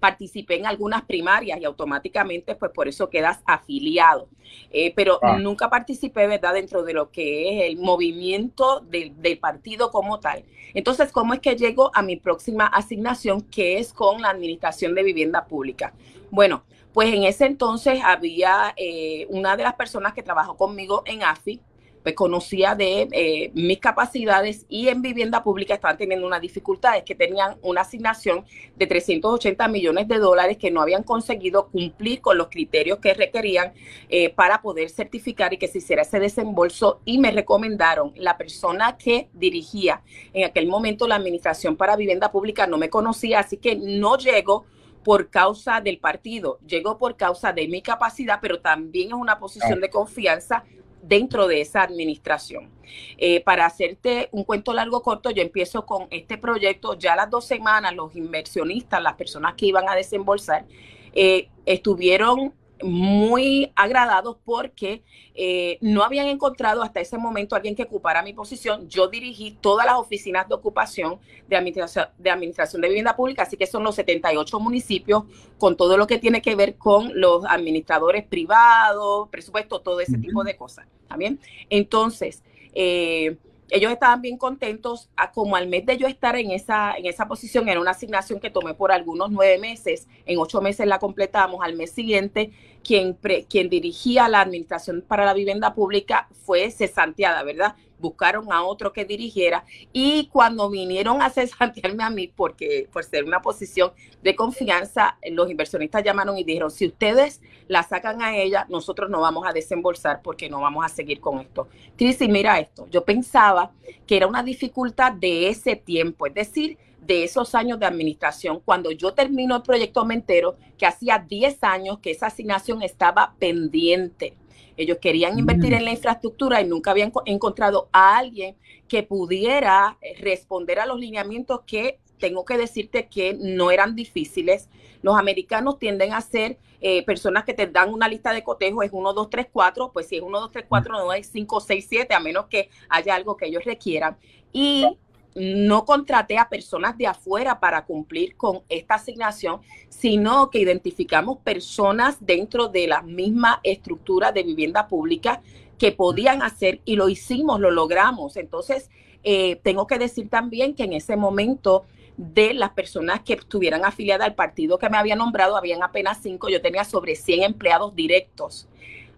participé 0.00 0.56
en 0.56 0.66
algunas 0.66 1.02
primarias 1.02 1.60
y 1.60 1.64
automáticamente, 1.64 2.54
pues 2.54 2.72
por 2.72 2.88
eso 2.88 3.08
quedas 3.10 3.40
afiliado. 3.46 4.28
Eh, 4.70 4.92
pero 4.94 5.18
ah. 5.22 5.38
nunca 5.38 5.68
participé, 5.70 6.26
¿verdad?, 6.26 6.54
dentro 6.54 6.82
de 6.82 6.92
lo 6.92 7.10
que 7.10 7.48
es 7.48 7.70
el 7.70 7.78
movimiento 7.78 8.80
del 8.80 9.38
partido 9.38 9.90
como 9.90 10.20
tal. 10.20 10.44
Entonces, 10.74 11.10
¿cómo 11.12 11.34
es 11.34 11.40
que 11.40 11.56
llego 11.56 11.90
a 11.94 12.02
mi 12.02 12.16
próxima 12.16 12.66
asignación, 12.66 13.40
que 13.42 13.78
es 13.78 13.92
con 13.92 14.22
la 14.22 14.30
Administración 14.30 14.94
de 14.94 15.02
Vivienda 15.02 15.46
Pública? 15.46 15.94
Bueno, 16.30 16.64
pues 16.92 17.12
en 17.12 17.24
ese 17.24 17.46
entonces 17.46 18.00
había 18.02 18.74
eh, 18.76 19.26
una 19.28 19.56
de 19.56 19.62
las 19.62 19.74
personas 19.74 20.14
que 20.14 20.22
trabajó 20.22 20.56
conmigo 20.56 21.02
en 21.06 21.22
AFI, 21.22 21.60
pues 22.06 22.14
conocía 22.14 22.76
de 22.76 23.08
eh, 23.10 23.50
mis 23.54 23.80
capacidades 23.80 24.64
y 24.68 24.86
en 24.86 25.02
vivienda 25.02 25.42
pública 25.42 25.74
estaban 25.74 25.96
teniendo 25.96 26.24
una 26.24 26.38
dificultad, 26.38 26.96
es 26.96 27.02
que 27.02 27.16
tenían 27.16 27.56
una 27.62 27.80
asignación 27.80 28.44
de 28.76 28.86
380 28.86 29.66
millones 29.66 30.06
de 30.06 30.18
dólares 30.18 30.56
que 30.56 30.70
no 30.70 30.80
habían 30.80 31.02
conseguido 31.02 31.66
cumplir 31.66 32.20
con 32.20 32.38
los 32.38 32.46
criterios 32.46 33.00
que 33.00 33.12
requerían 33.12 33.72
eh, 34.08 34.30
para 34.30 34.62
poder 34.62 34.88
certificar 34.88 35.52
y 35.52 35.58
que 35.58 35.66
se 35.66 35.78
hiciera 35.78 36.02
ese 36.02 36.20
desembolso. 36.20 37.00
Y 37.04 37.18
me 37.18 37.32
recomendaron 37.32 38.12
la 38.14 38.38
persona 38.38 38.96
que 38.96 39.28
dirigía. 39.32 40.02
En 40.32 40.44
aquel 40.44 40.68
momento 40.68 41.08
la 41.08 41.16
administración 41.16 41.74
para 41.74 41.96
vivienda 41.96 42.30
pública 42.30 42.68
no 42.68 42.78
me 42.78 42.88
conocía, 42.88 43.40
así 43.40 43.56
que 43.56 43.74
no 43.74 44.16
llego 44.16 44.64
por 45.02 45.28
causa 45.28 45.80
del 45.80 45.98
partido, 45.98 46.60
llegó 46.64 46.98
por 46.98 47.16
causa 47.16 47.52
de 47.52 47.66
mi 47.66 47.82
capacidad, 47.82 48.38
pero 48.40 48.60
también 48.60 49.08
es 49.08 49.14
una 49.14 49.40
posición 49.40 49.80
de 49.80 49.90
confianza 49.90 50.62
dentro 51.06 51.46
de 51.46 51.60
esa 51.60 51.82
administración. 51.82 52.70
Eh, 53.18 53.40
para 53.40 53.66
hacerte 53.66 54.28
un 54.32 54.44
cuento 54.44 54.72
largo 54.72 55.02
corto, 55.02 55.30
yo 55.30 55.42
empiezo 55.42 55.84
con 55.86 56.06
este 56.10 56.38
proyecto, 56.38 56.98
ya 56.98 57.16
las 57.16 57.30
dos 57.30 57.44
semanas 57.44 57.94
los 57.94 58.14
inversionistas, 58.16 59.02
las 59.02 59.14
personas 59.14 59.54
que 59.54 59.66
iban 59.66 59.88
a 59.88 59.94
desembolsar, 59.94 60.66
eh, 61.12 61.48
estuvieron 61.64 62.54
muy 62.82 63.72
agradados 63.74 64.36
porque 64.44 65.02
eh, 65.34 65.78
no 65.80 66.02
habían 66.02 66.26
encontrado 66.26 66.82
hasta 66.82 67.00
ese 67.00 67.18
momento 67.18 67.56
alguien 67.56 67.74
que 67.74 67.84
ocupara 67.84 68.22
mi 68.22 68.32
posición. 68.32 68.88
Yo 68.88 69.08
dirigí 69.08 69.56
todas 69.60 69.86
las 69.86 69.96
oficinas 69.96 70.48
de 70.48 70.54
ocupación 70.54 71.18
de 71.48 71.56
administración, 71.56 72.08
de 72.18 72.30
administración 72.30 72.82
de 72.82 72.88
vivienda 72.88 73.16
pública, 73.16 73.42
así 73.42 73.56
que 73.56 73.66
son 73.66 73.82
los 73.82 73.94
78 73.94 74.60
municipios 74.60 75.24
con 75.58 75.76
todo 75.76 75.96
lo 75.96 76.06
que 76.06 76.18
tiene 76.18 76.42
que 76.42 76.54
ver 76.54 76.76
con 76.76 77.18
los 77.18 77.44
administradores 77.46 78.24
privados, 78.24 79.28
presupuesto, 79.30 79.80
todo 79.80 80.00
ese 80.00 80.18
tipo 80.18 80.44
de 80.44 80.56
cosas. 80.56 80.86
¿También? 81.08 81.40
Entonces, 81.70 82.42
eh, 82.74 83.36
ellos 83.70 83.92
estaban 83.92 84.22
bien 84.22 84.38
contentos, 84.38 85.08
a 85.16 85.32
como 85.32 85.56
al 85.56 85.66
mes 85.66 85.84
de 85.86 85.96
yo 85.96 86.06
estar 86.06 86.36
en 86.36 86.50
esa, 86.50 86.96
en 86.96 87.06
esa 87.06 87.26
posición, 87.26 87.68
era 87.68 87.80
una 87.80 87.90
asignación 87.92 88.40
que 88.40 88.50
tomé 88.50 88.74
por 88.74 88.92
algunos 88.92 89.30
nueve 89.30 89.58
meses, 89.58 90.06
en 90.24 90.38
ocho 90.38 90.60
meses 90.60 90.86
la 90.86 90.98
completamos, 90.98 91.60
al 91.62 91.74
mes 91.76 91.90
siguiente 91.90 92.52
quien, 92.84 93.18
quien 93.48 93.68
dirigía 93.68 94.28
la 94.28 94.42
administración 94.42 95.02
para 95.06 95.24
la 95.24 95.34
vivienda 95.34 95.74
pública 95.74 96.28
fue 96.44 96.70
cesanteada, 96.70 97.42
¿verdad? 97.42 97.74
Buscaron 97.98 98.52
a 98.52 98.62
otro 98.64 98.92
que 98.92 99.04
dirigiera. 99.04 99.64
Y 99.92 100.28
cuando 100.32 100.70
vinieron 100.70 101.22
a 101.22 101.30
cesantearme 101.30 102.02
a 102.02 102.10
mí, 102.10 102.28
porque 102.28 102.88
por 102.92 103.04
ser 103.04 103.24
una 103.24 103.42
posición 103.42 103.92
de 104.22 104.34
confianza, 104.34 105.18
los 105.30 105.50
inversionistas 105.50 106.04
llamaron 106.04 106.38
y 106.38 106.44
dijeron, 106.44 106.70
si 106.70 106.86
ustedes 106.86 107.40
la 107.68 107.82
sacan 107.82 108.22
a 108.22 108.36
ella, 108.36 108.66
nosotros 108.68 109.10
no 109.10 109.20
vamos 109.20 109.46
a 109.46 109.52
desembolsar 109.52 110.22
porque 110.22 110.48
no 110.48 110.60
vamos 110.60 110.84
a 110.84 110.88
seguir 110.88 111.20
con 111.20 111.40
esto. 111.40 111.68
Cristi, 111.96 112.28
mira 112.28 112.58
esto, 112.58 112.86
yo 112.90 113.04
pensaba 113.04 113.72
que 114.06 114.16
era 114.16 114.26
una 114.26 114.42
dificultad 114.42 115.12
de 115.12 115.48
ese 115.48 115.76
tiempo, 115.76 116.26
es 116.26 116.34
decir, 116.34 116.78
de 117.00 117.24
esos 117.24 117.54
años 117.54 117.78
de 117.78 117.86
administración, 117.86 118.60
cuando 118.64 118.90
yo 118.90 119.14
termino 119.14 119.56
el 119.56 119.62
proyecto 119.62 120.04
Mentero, 120.04 120.56
que 120.76 120.86
hacía 120.86 121.24
10 121.26 121.62
años 121.62 121.98
que 122.00 122.10
esa 122.10 122.26
asignación 122.26 122.82
estaba 122.82 123.34
pendiente 123.38 124.34
Ellos 124.76 124.98
querían 125.00 125.38
invertir 125.38 125.72
mm. 125.72 125.76
en 125.76 125.84
la 125.84 125.90
infraestructura 125.92 126.60
y 126.60 126.66
nunca 126.66 126.90
habían 126.90 127.12
encontrado 127.24 127.88
a 127.92 128.16
alguien 128.18 128.56
que 128.88 129.02
pudiera 129.02 129.98
eh, 130.00 130.14
responder 130.20 130.78
a 130.78 130.86
los 130.86 130.98
lineamientos 130.98 131.60
que 131.66 131.98
tengo 132.18 132.44
que 132.44 132.56
decirte 132.56 133.08
que 133.08 133.34
no 133.34 133.70
eran 133.70 133.94
difíciles. 133.94 134.68
Los 135.02 135.16
americanos 135.16 135.78
tienden 135.78 136.12
a 136.12 136.20
ser 136.20 136.58
eh, 136.80 137.04
personas 137.04 137.44
que 137.44 137.54
te 137.54 137.66
dan 137.66 137.92
una 137.92 138.08
lista 138.08 138.32
de 138.32 138.42
cotejo, 138.42 138.82
es 138.82 138.90
1, 138.92 139.12
2, 139.12 139.30
3, 139.30 139.46
4, 139.52 139.92
pues 139.92 140.08
si 140.08 140.16
es 140.16 140.22
1, 140.22 140.40
2, 140.40 140.50
3, 140.50 140.64
4, 140.68 140.98
no 140.98 141.12
es 141.12 141.26
5, 141.28 141.60
6, 141.60 141.86
7, 141.88 142.14
a 142.14 142.20
menos 142.20 142.46
que 142.46 142.70
haya 142.88 143.14
algo 143.14 143.36
que 143.36 143.46
ellos 143.46 143.64
requieran. 143.64 144.16
Y 144.52 144.86
no 145.36 145.84
contraté 145.84 146.38
a 146.38 146.48
personas 146.48 146.96
de 146.96 147.06
afuera 147.06 147.60
para 147.60 147.84
cumplir 147.84 148.36
con 148.36 148.62
esta 148.70 148.94
asignación, 148.94 149.60
sino 149.90 150.48
que 150.48 150.60
identificamos 150.60 151.38
personas 151.38 152.16
dentro 152.20 152.68
de 152.68 152.86
la 152.86 153.02
misma 153.02 153.60
estructura 153.62 154.32
de 154.32 154.42
vivienda 154.42 154.88
pública 154.88 155.42
que 155.78 155.92
podían 155.92 156.42
hacer 156.42 156.80
y 156.86 156.96
lo 156.96 157.10
hicimos, 157.10 157.60
lo 157.60 157.70
logramos. 157.70 158.38
Entonces, 158.38 158.90
eh, 159.24 159.60
tengo 159.62 159.86
que 159.86 159.98
decir 159.98 160.30
también 160.30 160.74
que 160.74 160.84
en 160.84 160.94
ese 160.94 161.16
momento 161.16 161.84
de 162.16 162.54
las 162.54 162.70
personas 162.70 163.20
que 163.20 163.34
estuvieran 163.34 163.84
afiliadas 163.84 164.26
al 164.26 164.34
partido 164.34 164.78
que 164.78 164.88
me 164.88 164.96
había 164.96 165.16
nombrado, 165.16 165.54
habían 165.54 165.82
apenas 165.82 166.18
cinco, 166.22 166.48
yo 166.48 166.62
tenía 166.62 166.84
sobre 166.84 167.14
100 167.14 167.42
empleados 167.42 167.94
directos. 167.94 168.68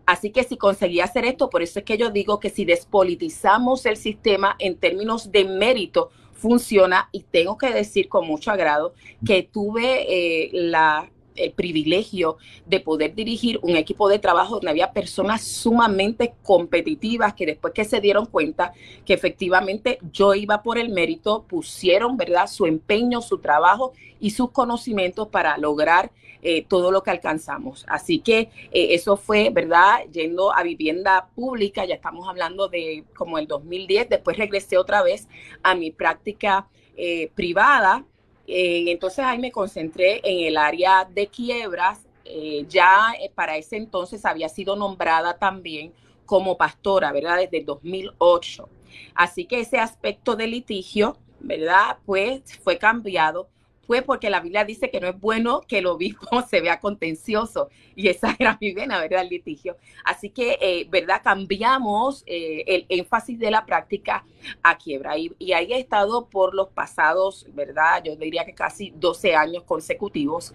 Así 0.09 0.31
que 0.31 0.43
si 0.43 0.57
conseguía 0.57 1.05
hacer 1.05 1.27
esto, 1.27 1.51
por 1.51 1.61
eso 1.61 1.81
es 1.81 1.85
que 1.85 1.99
yo 1.99 2.09
digo 2.09 2.41
que 2.41 2.49
si 2.49 2.65
despolitizamos 2.65 3.85
el 3.85 3.99
sistema 3.99 4.57
en 4.59 4.79
términos 4.79 5.31
de 5.31 5.45
mérito, 5.45 6.09
funciona. 6.33 7.11
Y 7.13 7.25
tengo 7.25 7.59
que 7.59 7.71
decir 7.75 8.09
con 8.09 8.27
mucho 8.27 8.51
agrado 8.51 8.95
que 9.27 9.43
tuve 9.43 10.07
eh, 10.09 10.51
la 10.55 11.11
el 11.39 11.53
privilegio 11.53 12.37
de 12.67 12.81
poder 12.81 13.15
dirigir 13.15 13.59
un 13.63 13.77
equipo 13.77 14.09
de 14.09 14.19
trabajo 14.19 14.55
donde 14.55 14.71
había 14.71 14.93
personas 14.93 15.43
sumamente 15.43 16.35
competitivas 16.43 17.35
que 17.35 17.47
después 17.47 17.73
que 17.75 17.85
se 17.85 18.01
dieron 18.01 18.27
cuenta 18.27 18.73
que 19.05 19.15
efectivamente 19.15 19.99
yo 20.13 20.35
iba 20.35 20.63
por 20.63 20.79
el 20.79 20.91
mérito, 20.91 21.45
pusieron, 21.49 22.17
¿verdad?, 22.17 22.47
su 22.47 22.67
empeño, 22.67 23.21
su 23.23 23.39
trabajo 23.39 23.93
y 24.21 24.31
sus 24.31 24.51
conocimientos 24.51 25.29
para 25.29 25.59
lograr 25.59 26.11
eh, 26.41 26.65
todo 26.69 26.93
lo 26.93 27.03
que 27.03 27.11
alcanzamos. 27.11 27.85
Así 27.89 28.21
que 28.21 28.51
eh, 28.71 28.95
eso 28.95 29.17
fue, 29.17 29.51
¿verdad?, 29.51 30.05
yendo 30.13 30.55
a 30.55 30.63
vivienda 30.63 31.29
pública, 31.35 31.85
ya 31.85 31.97
estamos 31.97 32.29
hablando 32.29 32.69
de 32.69 33.05
como 33.17 33.39
el 33.39 33.49
2010, 33.49 34.09
después 34.09 34.37
regresé 34.37 34.79
otra 34.79 35.03
vez 35.03 35.29
a 35.63 35.75
mi 35.75 35.91
práctica 35.91 36.69
eh, 36.97 37.31
privada 37.35 38.05
entonces 38.49 39.21
ahí 39.21 39.39
me 39.39 39.53
concentré 39.53 40.21
en 40.25 40.47
el 40.47 40.57
área 40.57 41.05
de 41.05 41.27
quiebras. 41.27 42.01
Eh, 42.25 42.67
ya 42.69 43.13
eh, 43.21 43.31
para 43.35 43.57
ese 43.57 43.77
entonces 43.77 44.25
había 44.27 44.49
sido 44.49 44.77
nombrada 44.77 45.39
también 45.39 45.93
como 46.27 46.59
pastora, 46.59 47.13
¿verdad? 47.13 47.39
Desde 47.39 47.59
el 47.59 47.65
2008. 47.65 48.69
Así 49.15 49.47
que 49.47 49.61
ese 49.61 49.79
aspecto 49.79 50.37
de 50.37 50.47
litigio, 50.47 51.17
¿verdad? 51.41 51.99
Pues 52.05 52.43
fue 52.63 52.79
cambiado 52.79 53.49
fue 53.89 54.03
porque 54.03 54.29
la 54.29 54.41
Biblia 54.41 54.67
dice 54.67 54.91
que 54.91 55.01
no 55.01 55.09
es 55.09 55.19
bueno 55.19 55.63
que 55.67 55.79
el 55.79 55.87
obispo 55.87 56.43
se 56.51 56.61
vea 56.61 56.79
contencioso. 56.79 57.71
Y 57.97 58.09
esa 58.09 58.37
era 58.39 58.59
mi 58.61 58.75
vena, 58.75 59.01
¿verdad? 59.01 59.23
El 59.23 59.31
litigio. 59.31 59.79
Así 60.05 60.29
que, 60.29 60.59
eh, 60.61 60.87
¿verdad? 60.91 61.23
Cambiamos 61.25 62.23
eh, 62.27 62.65
el 62.67 62.85
énfasis 62.91 63.39
de 63.39 63.51
la 63.51 63.65
práctica 63.65 64.27
a 64.63 64.77
quiebra. 64.77 65.17
Y, 65.17 65.33
ahí 65.53 65.73
he 65.73 65.79
estado 65.79 66.29
por 66.29 66.55
los 66.55 66.69
pasados, 66.69 67.47
¿verdad? 67.55 68.03
Yo 68.05 68.15
diría 68.15 68.45
que 68.45 68.55
casi 68.55 68.93
12 68.95 69.35
años 69.35 69.63
consecutivos. 69.65 70.53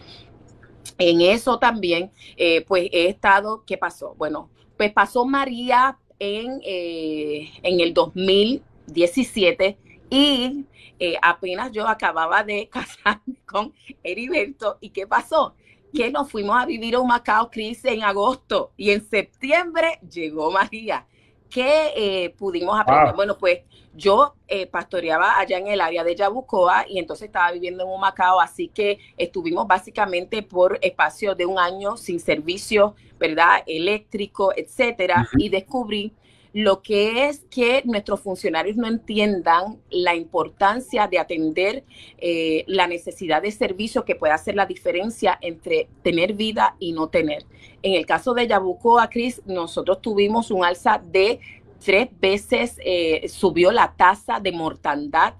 En 1.00 1.22
eso 1.22 1.58
también, 1.58 2.12
eh, 2.38 2.64
pues 2.68 2.88
he 2.92 3.08
estado, 3.08 3.64
¿qué 3.66 3.80
pasó? 3.80 4.14
Bueno, 4.16 4.52
pues 4.78 4.94
pasó 4.94 5.26
María 5.26 5.98
en, 6.20 6.62
en 6.64 7.80
el 7.80 7.96
2017 7.96 9.80
y 10.14 10.66
eh, 11.00 11.16
apenas 11.24 11.72
yo 11.72 11.88
acababa 11.88 12.44
de 12.44 12.70
casarme 12.72 13.36
con 13.48 13.74
Heriberto. 14.04 14.78
¿Y 14.80 14.92
qué 14.92 15.08
pasó? 15.08 15.56
Que 15.92 16.12
nos 16.12 16.30
fuimos 16.30 16.62
a 16.62 16.68
vivir 16.68 16.94
a 16.94 17.00
un 17.00 17.08
Macao, 17.08 17.50
Cris, 17.50 17.84
en 17.86 18.04
agosto. 18.04 18.72
Y 18.78 18.92
en 18.92 19.04
septiembre 19.10 20.00
llegó 20.08 20.52
María. 20.52 21.08
¿Qué 21.50 21.94
eh, 21.96 22.30
pudimos 22.38 22.80
aprender? 22.80 23.16
Bueno, 23.16 23.38
pues 23.40 23.62
yo 23.96 24.36
eh, 24.48 24.68
pastoreaba 24.68 25.40
allá 25.40 25.58
en 25.58 25.68
el 25.68 25.82
área 25.82 26.04
de 26.04 26.16
Yabucoa 26.16 26.86
y 26.88 27.00
entonces 27.00 27.28
estaba 27.28 27.52
viviendo 27.52 27.84
en 27.84 27.90
un 27.90 28.00
Macao, 28.00 28.40
así 28.40 28.68
que 28.68 29.00
estuvimos 29.18 29.68
básicamente 29.68 30.42
por 30.42 30.80
espacio 30.82 31.36
de 31.36 31.46
un 31.46 31.60
año 31.60 31.98
sin 31.98 32.20
servicio, 32.20 32.96
¿verdad? 33.20 33.64
Eléctrico, 33.68 34.52
etcétera, 34.56 35.28
y 35.38 35.50
descubrí 35.50 36.12
lo 36.54 36.84
que 36.84 37.28
es 37.28 37.46
que 37.50 37.82
nuestros 37.84 38.22
funcionarios 38.22 38.78
no 38.78 38.88
entiendan 38.88 39.80
la 39.90 40.14
importancia 40.14 41.08
de 41.08 41.18
atender 41.18 41.84
eh, 42.20 42.64
la 42.68 42.88
necesidad 42.88 43.42
de 43.42 43.52
servicio 43.52 44.06
que 44.06 44.16
puede 44.16 44.34
hacer 44.34 44.56
la 44.56 44.68
diferencia 44.68 45.38
entre 45.42 45.90
tener 46.04 46.34
vida 46.34 46.76
y 46.80 46.94
no 46.94 47.08
tener. 47.08 47.46
En 47.82 47.94
el 47.96 48.06
caso 48.06 48.36
de 48.36 48.48
Yabucoa, 48.48 49.10
Cris, 49.10 49.42
nosotros 49.46 50.00
tuvimos 50.00 50.52
un 50.52 50.64
alza 50.64 51.02
de 51.04 51.40
tres 51.84 52.10
veces, 52.20 52.78
eh, 52.86 53.28
subió 53.30 53.72
la 53.72 53.96
tasa 53.98 54.40
de 54.40 54.52
mortandad 54.52 55.34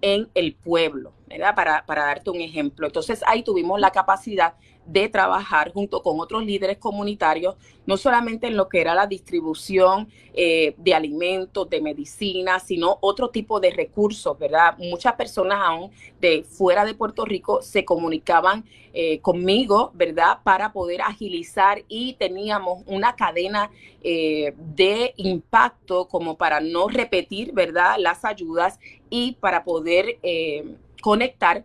en 0.00 0.28
el 0.34 0.54
pueblo, 0.54 1.12
¿verdad? 1.28 1.54
Para, 1.54 1.86
para 1.86 2.04
darte 2.04 2.30
un 2.30 2.40
ejemplo. 2.40 2.86
Entonces 2.86 3.22
ahí 3.26 3.44
tuvimos 3.44 3.80
la 3.80 3.90
capacidad 3.90 4.54
de 4.88 5.08
trabajar 5.10 5.70
junto 5.72 6.02
con 6.02 6.18
otros 6.18 6.44
líderes 6.44 6.78
comunitarios, 6.78 7.56
no 7.84 7.98
solamente 7.98 8.46
en 8.46 8.56
lo 8.56 8.70
que 8.70 8.80
era 8.80 8.94
la 8.94 9.06
distribución 9.06 10.08
eh, 10.32 10.74
de 10.78 10.94
alimentos, 10.94 11.68
de 11.68 11.82
medicina, 11.82 12.58
sino 12.58 12.96
otro 13.02 13.28
tipo 13.28 13.60
de 13.60 13.70
recursos, 13.70 14.38
¿verdad? 14.38 14.78
Muchas 14.78 15.12
personas 15.12 15.58
aún 15.62 15.90
de 16.20 16.42
fuera 16.42 16.86
de 16.86 16.94
Puerto 16.94 17.26
Rico 17.26 17.60
se 17.60 17.84
comunicaban 17.84 18.64
eh, 18.94 19.20
conmigo, 19.20 19.90
¿verdad? 19.94 20.38
Para 20.42 20.72
poder 20.72 21.02
agilizar 21.02 21.84
y 21.86 22.14
teníamos 22.14 22.82
una 22.86 23.14
cadena 23.14 23.70
eh, 24.02 24.54
de 24.56 25.12
impacto 25.18 26.08
como 26.08 26.38
para 26.38 26.60
no 26.60 26.88
repetir, 26.88 27.52
¿verdad? 27.52 27.96
Las 27.98 28.24
ayudas 28.24 28.80
y 29.10 29.32
para 29.32 29.64
poder 29.64 30.18
conectar 31.02 31.64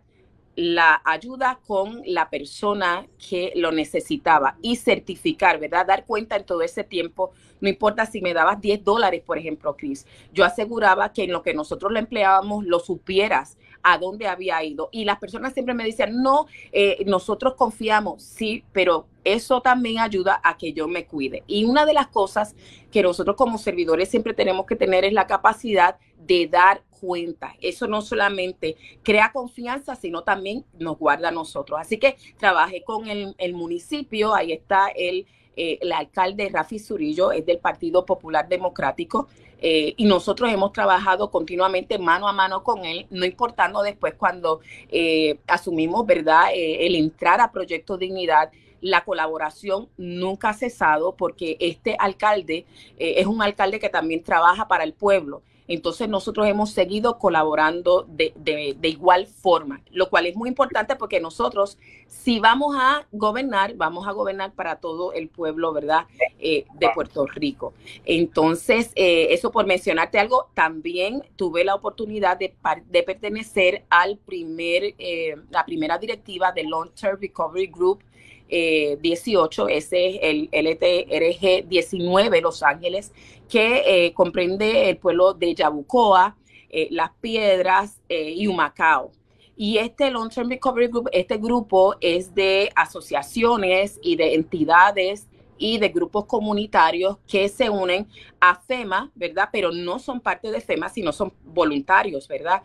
la 0.56 1.02
ayuda 1.04 1.60
con 1.66 2.02
la 2.06 2.30
persona 2.30 3.08
que 3.18 3.54
lo 3.56 3.72
necesitaba 3.72 4.58
y 4.62 4.76
certificar, 4.76 5.60
¿verdad? 5.60 5.88
Dar 5.88 6.06
cuenta 6.06 6.36
en 6.36 6.46
todo 6.46 6.62
ese 6.62 6.84
tiempo, 6.84 7.32
no 7.60 7.70
importa 7.70 8.06
si 8.06 8.22
me 8.22 8.34
dabas 8.34 8.62
10 8.62 8.84
dólares, 8.84 9.24
por 9.26 9.38
ejemplo, 9.38 9.76
Chris, 9.76 10.06
yo 10.32 10.46
aseguraba 10.46 11.12
que 11.12 11.24
en 11.24 11.32
lo 11.32 11.42
que 11.42 11.54
nosotros 11.54 11.92
lo 11.92 12.00
empleábamos 12.00 12.66
lo 12.66 12.80
supieras 12.80 13.58
a 13.84 13.98
dónde 13.98 14.28
había 14.28 14.64
ido. 14.64 14.90
Y 14.92 15.06
las 15.06 15.20
personas 15.20 15.54
siempre 15.54 15.74
me 15.74 15.84
decían, 15.84 16.22
no, 16.22 16.48
eh, 16.72 17.04
nosotros 17.06 17.56
confiamos, 17.56 18.24
sí, 18.24 18.64
pero 18.72 19.08
eso 19.24 19.62
también 19.62 20.00
ayuda 20.00 20.40
a 20.44 20.58
que 20.58 20.74
yo 20.74 20.88
me 20.88 21.06
cuide. 21.06 21.44
Y 21.48 21.66
una 21.66 21.86
de 21.86 21.94
las 21.94 22.08
cosas 22.08 22.56
que 22.92 23.04
nosotros 23.04 23.36
como 23.36 23.58
servidores 23.58 24.10
siempre 24.10 24.34
tenemos 24.34 24.66
que 24.66 24.76
tener 24.76 25.04
es 25.04 25.14
la 25.14 25.28
capacidad 25.28 25.98
de 26.18 26.48
dar 26.48 26.84
cuenta. 27.04 27.56
Eso 27.60 27.86
no 27.86 28.02
solamente 28.02 28.78
crea 29.04 29.34
confianza, 29.34 29.96
sino 29.96 30.24
también 30.24 30.64
nos 30.80 30.98
guarda 30.98 31.28
a 31.28 31.32
nosotros. 31.32 31.78
Así 31.78 31.98
que 31.98 32.16
trabajé 32.38 32.82
con 32.82 33.10
el, 33.10 33.54
municipio, 33.54 34.34
ahí 34.34 34.54
está 34.54 34.88
el, 34.96 35.28
eh, 35.58 35.80
el 35.82 35.92
alcalde 35.92 36.50
Rafi 36.50 36.80
Zurillo, 36.80 37.34
es 37.34 37.46
del 37.46 37.60
Partido 37.60 38.06
Popular 38.06 38.48
Democrático. 38.48 39.28
Eh, 39.60 39.94
y 39.98 40.06
nosotros 40.06 40.50
hemos 40.50 40.72
trabajado 40.72 41.30
continuamente 41.30 41.98
mano 41.98 42.28
a 42.30 42.34
mano 42.34 42.64
con 42.64 42.86
él, 42.86 43.06
no 43.10 43.26
importando 43.26 43.82
después 43.82 44.14
cuando 44.14 44.62
eh, 44.90 45.40
asumimos, 45.48 46.06
¿verdad?, 46.06 46.52
el 46.54 46.96
entrar 46.96 47.42
a 47.42 47.52
Proyecto 47.52 47.98
Dignidad, 47.98 48.50
la 48.80 49.04
colaboración 49.04 49.90
nunca 49.98 50.50
ha 50.50 50.54
cesado 50.54 51.16
porque 51.16 51.56
este 51.62 51.96
alcalde 51.98 52.66
es 52.98 53.26
un 53.26 53.42
alcalde 53.42 53.80
que 53.80 53.88
también 53.88 54.22
trabaja 54.22 54.68
para 54.68 54.84
el 54.84 54.94
pueblo. 54.94 55.42
Entonces 55.74 56.08
nosotros 56.08 56.48
hemos 56.48 56.72
seguido 56.72 57.18
colaborando 57.18 58.06
de, 58.08 58.76
igual 58.84 59.26
forma, 59.26 59.82
lo 59.92 60.10
cual 60.10 60.28
es 60.28 60.36
muy 60.36 60.50
importante 60.50 60.96
porque 60.96 61.20
nosotros, 61.20 61.80
si 62.08 62.40
vamos 62.40 62.76
a 62.78 63.08
gobernar, 63.12 63.74
vamos 63.76 64.08
a 64.08 64.12
gobernar 64.12 64.54
para 64.54 64.76
todo 64.76 65.14
el 65.14 65.30
pueblo, 65.30 65.74
¿verdad? 65.74 66.06
Eh, 66.40 66.66
de 66.76 66.90
Puerto 66.94 67.26
Rico. 67.26 67.74
Entonces, 68.06 68.92
eh, 68.96 69.28
eso 69.32 69.52
por 69.52 69.66
mencionarte 69.66 70.20
algo, 70.20 70.50
también 70.54 71.24
tuve 71.36 71.64
la 71.64 71.74
oportunidad 71.74 72.38
de, 72.38 72.54
pertenecer 73.04 73.84
al 73.90 74.18
primer, 74.18 74.94
eh, 75.00 75.36
la 75.50 75.66
primera 75.66 75.98
directiva 75.98 76.52
del 76.52 76.68
Long 76.68 76.92
Term 76.92 77.20
Recovery 77.20 77.68
Group 77.68 78.04
18, 79.02 79.68
ese 79.68 80.08
es 80.08 80.20
el 80.22 80.50
LTRG 80.52 81.68
19 81.68 82.42
Los 82.42 82.62
Ángeles, 82.62 83.12
que 83.50 83.84
eh, 83.86 84.14
comprende 84.14 84.90
el 84.90 84.98
pueblo 84.98 85.34
de 85.34 85.54
Yabucoa, 85.54 86.36
eh, 86.70 86.88
Las 86.92 87.12
Piedras 87.22 88.02
eh, 88.10 88.32
y 88.32 88.48
Humacao. 88.48 89.12
Y 89.56 89.78
este 89.78 90.10
Long 90.10 90.32
Term 90.32 90.50
Recovery 90.50 90.88
Group, 90.88 91.10
este 91.12 91.38
grupo 91.38 91.96
es 92.02 92.34
de 92.34 92.72
asociaciones 92.76 94.00
y 94.02 94.16
de 94.16 94.34
entidades 94.34 95.28
y 95.58 95.78
de 95.78 95.90
grupos 95.90 96.26
comunitarios 96.26 97.18
que 97.28 97.48
se 97.48 97.70
unen 97.70 98.08
a 98.40 98.56
FEMA, 98.56 99.12
¿verdad? 99.14 99.50
Pero 99.52 99.72
no 99.72 100.00
son 100.00 100.20
parte 100.20 100.52
de 100.52 100.60
FEMA, 100.60 100.90
sino 100.90 101.12
son 101.12 101.32
voluntarios, 101.44 102.28
¿verdad? 102.28 102.64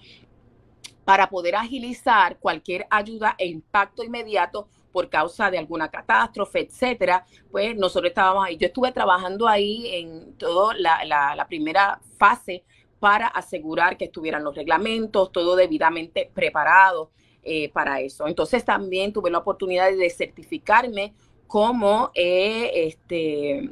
Para 1.05 1.29
poder 1.29 1.57
agilizar 1.57 2.39
cualquier 2.39 2.87
ayuda 2.89 3.35
e 3.37 3.47
impacto 3.47 4.03
inmediato 4.03 4.69
por 4.99 5.09
causa 5.09 5.49
de 5.49 5.59
alguna 5.59 5.89
catástrofe, 5.89 6.59
etcétera, 6.59 7.25
pues 7.53 7.77
nosotros 7.77 8.11
estábamos 8.11 8.45
ahí. 8.45 8.57
Yo 8.57 8.67
estuve 8.67 8.91
trabajando 8.91 9.47
ahí 9.47 9.87
en 9.95 10.35
toda 10.37 10.75
la, 10.75 11.47
primera 11.49 12.01
fase 12.19 12.65
para 12.99 13.29
asegurar 13.29 13.97
que 13.97 14.07
estuvieran 14.07 14.43
los 14.43 14.57
reglamentos, 14.57 15.31
todo 15.31 15.55
debidamente 15.55 16.33
preparado 16.35 17.13
eh, 17.45 17.69
para 17.69 18.01
eso. 18.01 18.27
Entonces 18.27 18.65
también 18.65 19.13
tuve 19.13 19.31
la 19.31 19.39
oportunidad 19.39 19.89
de 19.89 20.11
certificarme 20.11 21.15
como 21.47 22.11
eh, 22.13 22.73
este, 22.75 23.71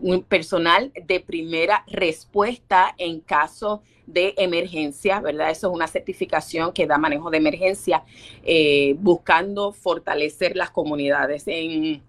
un 0.00 0.22
personal 0.22 0.92
de 1.06 1.20
primera 1.20 1.84
respuesta 1.86 2.94
en 2.98 3.20
caso 3.20 3.82
de 4.06 4.34
emergencia, 4.36 5.20
¿verdad? 5.20 5.50
Eso 5.50 5.68
es 5.68 5.74
una 5.74 5.88
certificación 5.88 6.72
que 6.72 6.86
da 6.86 6.98
manejo 6.98 7.30
de 7.30 7.38
emergencia, 7.38 8.04
eh, 8.44 8.94
buscando 8.98 9.72
fortalecer 9.72 10.56
las 10.56 10.70
comunidades. 10.70 11.44
En, 11.46 12.02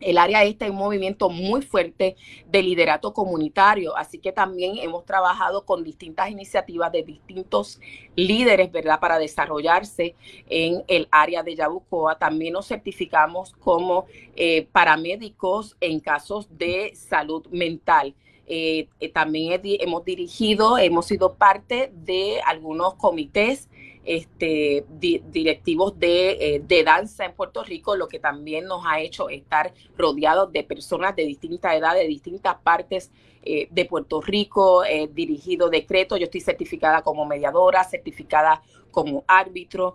el 0.00 0.18
área 0.18 0.44
esta 0.44 0.64
hay 0.64 0.70
un 0.70 0.76
movimiento 0.76 1.28
muy 1.28 1.62
fuerte 1.62 2.16
de 2.46 2.62
liderato 2.62 3.12
comunitario, 3.12 3.96
así 3.96 4.18
que 4.18 4.32
también 4.32 4.78
hemos 4.78 5.04
trabajado 5.04 5.64
con 5.64 5.84
distintas 5.84 6.30
iniciativas 6.30 6.90
de 6.92 7.02
distintos 7.02 7.80
líderes, 8.16 8.72
¿verdad?, 8.72 9.00
para 9.00 9.18
desarrollarse 9.18 10.14
en 10.48 10.82
el 10.88 11.08
área 11.10 11.42
de 11.42 11.56
Yabucoa. 11.56 12.18
También 12.18 12.54
nos 12.54 12.66
certificamos 12.66 13.52
como 13.52 14.06
eh, 14.36 14.66
paramédicos 14.72 15.76
en 15.80 16.00
casos 16.00 16.48
de 16.56 16.92
salud 16.94 17.46
mental. 17.50 18.14
Eh, 18.46 18.88
eh, 18.98 19.08
también 19.10 19.60
hemos 19.62 20.04
dirigido, 20.04 20.76
hemos 20.76 21.06
sido 21.06 21.34
parte 21.34 21.92
de 21.94 22.40
algunos 22.44 22.94
comités 22.94 23.68
este, 24.04 24.84
directivos 24.88 25.94
eh, 26.00 26.62
de, 26.66 26.84
danza 26.84 27.26
en 27.26 27.32
Puerto 27.32 27.62
Rico, 27.62 27.96
lo 27.96 28.08
que 28.08 28.18
también 28.18 28.64
nos 28.64 28.84
ha 28.86 29.00
hecho 29.00 29.28
estar 29.28 29.72
rodeados 29.96 30.52
de 30.52 30.64
personas 30.64 31.14
de 31.16 31.24
distinta 31.24 31.74
edad, 31.76 31.94
de 31.94 32.06
distintas 32.06 32.56
partes 32.62 33.10
eh, 33.42 33.68
de 33.70 33.84
Puerto 33.84 34.20
Rico, 34.20 34.84
eh, 34.84 35.08
dirigido 35.12 35.68
decreto. 35.68 36.16
Yo 36.16 36.24
estoy 36.24 36.40
certificada 36.40 37.02
como 37.02 37.26
mediadora, 37.26 37.84
certificada 37.84 38.62
como 38.90 39.24
árbitro. 39.26 39.94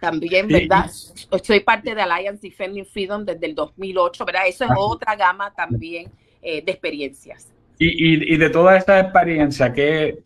También, 0.00 0.46
¿verdad? 0.46 0.88
Soy 1.42 1.58
parte 1.58 1.92
de 1.92 2.00
Alliance 2.00 2.40
Defending 2.40 2.86
Freedom 2.86 3.24
desde 3.24 3.46
el 3.46 3.54
2008, 3.56 4.24
¿verdad? 4.24 4.42
Eso 4.46 4.64
es 4.64 4.70
otra 4.76 5.16
gama 5.16 5.52
también 5.52 6.12
de 6.40 6.62
experiencias. 6.64 7.52
Y, 7.76 8.32
y, 8.32 8.36
de 8.36 8.48
toda 8.48 8.76
esta 8.76 9.00
experiencia, 9.00 9.72
¿qué, 9.72 10.22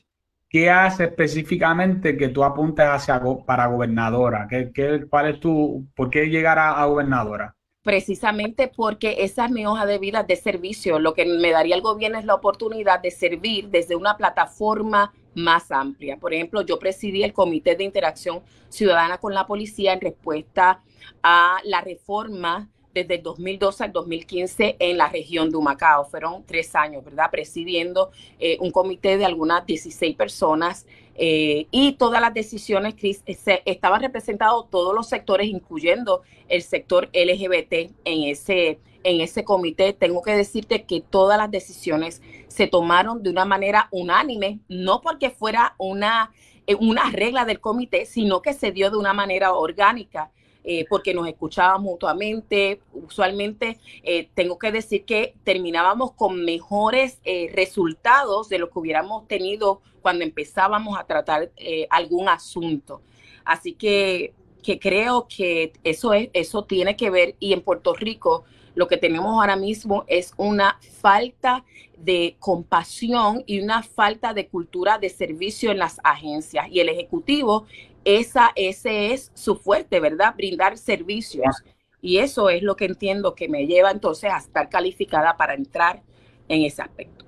¿qué 0.50 0.68
hace 0.68 1.04
específicamente 1.04 2.16
que 2.16 2.28
tú 2.28 2.44
apuntes 2.44 2.84
hacia 2.84 3.22
para 3.46 3.68
gobernadora? 3.68 4.46
¿Qué, 4.50 4.70
qué, 4.74 5.06
cuál 5.08 5.28
es 5.28 5.40
tu, 5.40 5.86
por 5.94 6.10
qué 6.10 6.26
llegar 6.26 6.58
a, 6.58 6.84
gobernadora? 6.84 7.54
Precisamente 7.82 8.70
porque 8.74 9.16
esa 9.20 9.46
es 9.46 9.52
mi 9.52 9.64
hoja 9.64 9.86
de 9.86 9.98
vida 9.98 10.24
de 10.24 10.36
servicio. 10.36 10.98
Lo 10.98 11.14
que 11.14 11.24
me 11.24 11.52
daría 11.52 11.76
el 11.76 11.80
gobierno 11.80 12.18
es 12.18 12.26
la 12.26 12.34
oportunidad 12.34 13.00
de 13.00 13.10
servir 13.10 13.70
desde 13.70 13.96
una 13.96 14.18
plataforma 14.18 15.14
más 15.34 15.70
amplia. 15.70 16.18
Por 16.18 16.34
ejemplo, 16.34 16.60
yo 16.62 16.78
presidí 16.78 17.22
el 17.22 17.32
Comité 17.32 17.76
de 17.76 17.84
Interacción 17.84 18.42
Ciudadana 18.68 19.18
con 19.18 19.32
la 19.32 19.46
Policía 19.46 19.94
en 19.94 20.00
respuesta 20.00 20.82
a 21.22 21.58
la 21.64 21.80
reforma 21.80 22.68
desde 22.94 23.16
el 23.16 23.22
2012 23.22 23.84
al 23.84 23.92
2015 23.92 24.76
en 24.78 24.98
la 24.98 25.08
región 25.08 25.50
de 25.50 25.56
Humacao. 25.56 26.04
Fueron 26.04 26.44
tres 26.44 26.74
años, 26.74 27.04
¿verdad? 27.04 27.30
Presidiendo 27.30 28.10
eh, 28.38 28.56
un 28.60 28.70
comité 28.70 29.16
de 29.16 29.24
algunas 29.24 29.64
16 29.66 30.16
personas 30.16 30.86
eh, 31.22 31.66
y 31.70 31.92
todas 31.92 32.20
las 32.22 32.32
decisiones, 32.32 32.94
Chris, 32.94 33.22
estaban 33.26 34.00
representados 34.00 34.70
todos 34.70 34.94
los 34.94 35.06
sectores, 35.06 35.48
incluyendo 35.48 36.22
el 36.48 36.62
sector 36.62 37.10
LGBT 37.12 37.92
en 38.04 38.22
ese, 38.24 38.78
en 39.04 39.20
ese 39.20 39.44
comité. 39.44 39.92
Tengo 39.92 40.22
que 40.22 40.32
decirte 40.32 40.84
que 40.84 41.02
todas 41.02 41.36
las 41.36 41.50
decisiones 41.50 42.22
se 42.48 42.68
tomaron 42.68 43.22
de 43.22 43.28
una 43.28 43.44
manera 43.44 43.88
unánime, 43.90 44.60
no 44.68 45.02
porque 45.02 45.28
fuera 45.28 45.74
una, 45.76 46.32
eh, 46.66 46.74
una 46.76 47.10
regla 47.10 47.44
del 47.44 47.60
comité, 47.60 48.06
sino 48.06 48.40
que 48.40 48.54
se 48.54 48.72
dio 48.72 48.90
de 48.90 48.96
una 48.96 49.12
manera 49.12 49.52
orgánica. 49.52 50.30
Eh, 50.62 50.84
porque 50.88 51.14
nos 51.14 51.26
escuchábamos 51.26 51.82
mutuamente. 51.82 52.80
Usualmente 52.92 53.78
eh, 54.02 54.28
tengo 54.34 54.58
que 54.58 54.72
decir 54.72 55.04
que 55.04 55.34
terminábamos 55.44 56.12
con 56.12 56.44
mejores 56.44 57.18
eh, 57.24 57.50
resultados 57.54 58.48
de 58.48 58.58
lo 58.58 58.70
que 58.70 58.78
hubiéramos 58.78 59.26
tenido 59.26 59.80
cuando 60.02 60.24
empezábamos 60.24 60.98
a 60.98 61.04
tratar 61.04 61.50
algún 61.90 62.28
asunto. 62.28 63.02
Así 63.44 63.74
que, 63.74 64.34
que 64.62 64.78
creo 64.78 65.26
que 65.28 65.72
eso, 65.84 66.14
es, 66.14 66.30
eso 66.32 66.64
tiene 66.64 66.96
que 66.96 67.10
ver 67.10 67.36
y 67.38 67.52
en 67.52 67.60
Puerto 67.60 67.94
Rico 67.94 68.44
lo 68.74 68.88
que 68.88 68.96
tenemos 68.96 69.32
ahora 69.32 69.56
mismo 69.56 70.04
es 70.06 70.32
una 70.36 70.78
falta 71.00 71.64
de 71.98 72.36
compasión 72.38 73.42
y 73.46 73.60
una 73.60 73.82
falta 73.82 74.32
de 74.32 74.48
cultura 74.48 74.98
de 74.98 75.10
servicio 75.10 75.70
en 75.70 75.78
las 75.78 76.00
agencias. 76.02 76.66
Y 76.70 76.80
el 76.80 76.88
Ejecutivo 76.88 77.66
esa, 78.04 78.50
ese 78.56 79.12
es 79.12 79.30
su 79.34 79.56
fuerte, 79.56 80.00
¿verdad? 80.00 80.34
Brindar 80.36 80.78
servicios. 80.78 81.62
Y 82.00 82.18
eso 82.18 82.48
es 82.48 82.62
lo 82.62 82.76
que 82.76 82.86
entiendo 82.86 83.34
que 83.34 83.48
me 83.48 83.66
lleva 83.66 83.90
entonces 83.90 84.30
a 84.30 84.38
estar 84.38 84.68
calificada 84.68 85.36
para 85.36 85.54
entrar 85.54 86.02
en 86.48 86.62
ese 86.62 86.82
aspecto. 86.82 87.24